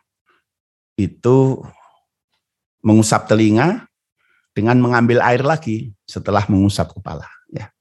itu 1.00 1.64
mengusap 2.84 3.24
telinga 3.28 3.88
dengan 4.52 4.76
mengambil 4.80 5.24
air 5.24 5.40
lagi 5.40 5.96
setelah 6.04 6.44
mengusap 6.48 6.92
kepala. 6.92 7.24
Ya. 7.48 7.72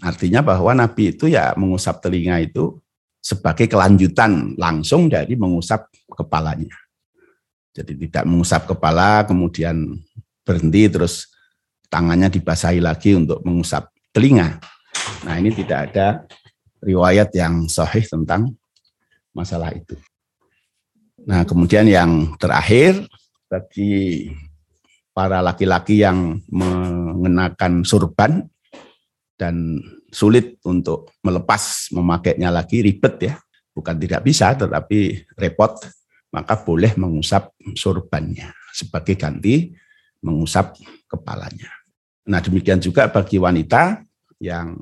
Artinya 0.00 0.40
bahwa 0.40 0.72
Nabi 0.72 1.12
itu 1.12 1.28
ya 1.28 1.52
mengusap 1.56 2.00
telinga 2.00 2.40
itu 2.40 2.80
sebagai 3.20 3.68
kelanjutan 3.68 4.56
langsung 4.56 5.12
dari 5.12 5.36
mengusap 5.36 5.92
kepalanya. 6.08 6.72
Jadi 7.70 8.06
tidak 8.06 8.24
mengusap 8.26 8.66
kepala 8.66 9.22
kemudian 9.22 9.94
berhenti 10.42 10.90
terus 10.90 11.30
tangannya 11.86 12.26
dibasahi 12.26 12.82
lagi 12.82 13.14
untuk 13.14 13.42
mengusap 13.46 13.90
telinga. 14.10 14.58
Nah 15.22 15.34
ini 15.38 15.54
tidak 15.54 15.92
ada 15.92 16.26
riwayat 16.82 17.30
yang 17.36 17.68
sahih 17.70 18.02
tentang 18.02 18.56
masalah 19.36 19.70
itu. 19.70 19.94
Nah, 21.28 21.44
kemudian 21.44 21.84
yang 21.84 22.32
terakhir 22.40 23.04
bagi 23.44 24.32
para 25.12 25.44
laki-laki 25.44 26.00
yang 26.00 26.40
mengenakan 26.48 27.84
surban 27.84 28.48
dan 29.36 29.80
sulit 30.08 30.56
untuk 30.64 31.12
melepas 31.20 31.92
memakainya 31.92 32.48
lagi 32.48 32.80
ribet 32.80 33.14
ya, 33.20 33.34
bukan 33.76 34.00
tidak 34.00 34.24
bisa 34.24 34.56
tetapi 34.56 35.28
repot, 35.36 35.76
maka 36.30 36.58
boleh 36.58 36.94
mengusap 36.94 37.54
surbannya 37.74 38.54
sebagai 38.70 39.18
ganti 39.18 39.74
mengusap 40.22 40.78
kepalanya. 41.10 41.70
Nah, 42.30 42.38
demikian 42.38 42.78
juga 42.78 43.10
bagi 43.10 43.40
wanita 43.40 44.04
yang 44.38 44.76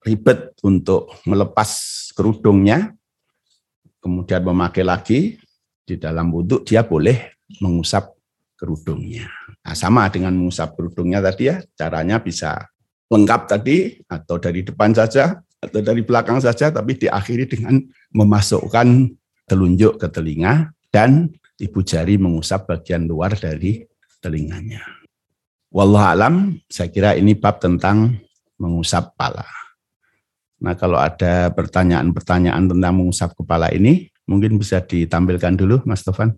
ribet 0.00 0.56
untuk 0.64 1.12
melepas 1.28 1.68
kerudungnya 2.16 2.96
kemudian 3.98 4.40
memakai 4.40 4.86
lagi 4.86 5.20
di 5.84 6.00
dalam 6.00 6.30
wudhu, 6.32 6.62
dia 6.64 6.86
boleh 6.86 7.36
mengusap 7.60 8.14
kerudungnya. 8.58 9.28
Nah, 9.64 9.74
sama 9.74 10.08
dengan 10.08 10.32
mengusap 10.32 10.74
kerudungnya 10.78 11.20
tadi 11.20 11.50
ya, 11.50 11.60
caranya 11.76 12.22
bisa 12.22 12.56
lengkap 13.08 13.42
tadi, 13.48 14.00
atau 14.04 14.36
dari 14.36 14.60
depan 14.60 14.92
saja, 14.92 15.40
atau 15.58 15.80
dari 15.80 16.04
belakang 16.04 16.38
saja, 16.38 16.68
tapi 16.68 16.96
diakhiri 16.96 17.48
dengan 17.48 17.80
memasukkan 18.12 19.12
telunjuk 19.48 19.96
ke 19.96 20.06
telinga 20.12 20.70
dan 20.92 21.32
ibu 21.56 21.80
jari 21.80 22.20
mengusap 22.20 22.68
bagian 22.68 23.08
luar 23.08 23.34
dari 23.34 23.82
telinganya. 24.20 24.84
Wallah 25.68 26.16
alam, 26.16 26.56
saya 26.68 26.88
kira 26.88 27.16
ini 27.16 27.36
bab 27.36 27.60
tentang 27.60 28.16
mengusap 28.56 29.16
pala. 29.16 29.44
Nah 30.58 30.74
kalau 30.74 30.98
ada 30.98 31.52
pertanyaan-pertanyaan 31.54 32.72
tentang 32.72 32.92
mengusap 32.96 33.36
kepala 33.36 33.70
ini, 33.70 34.10
mungkin 34.26 34.58
bisa 34.58 34.82
ditampilkan 34.82 35.54
dulu 35.54 35.84
Mas 35.86 36.02
Tovan. 36.02 36.34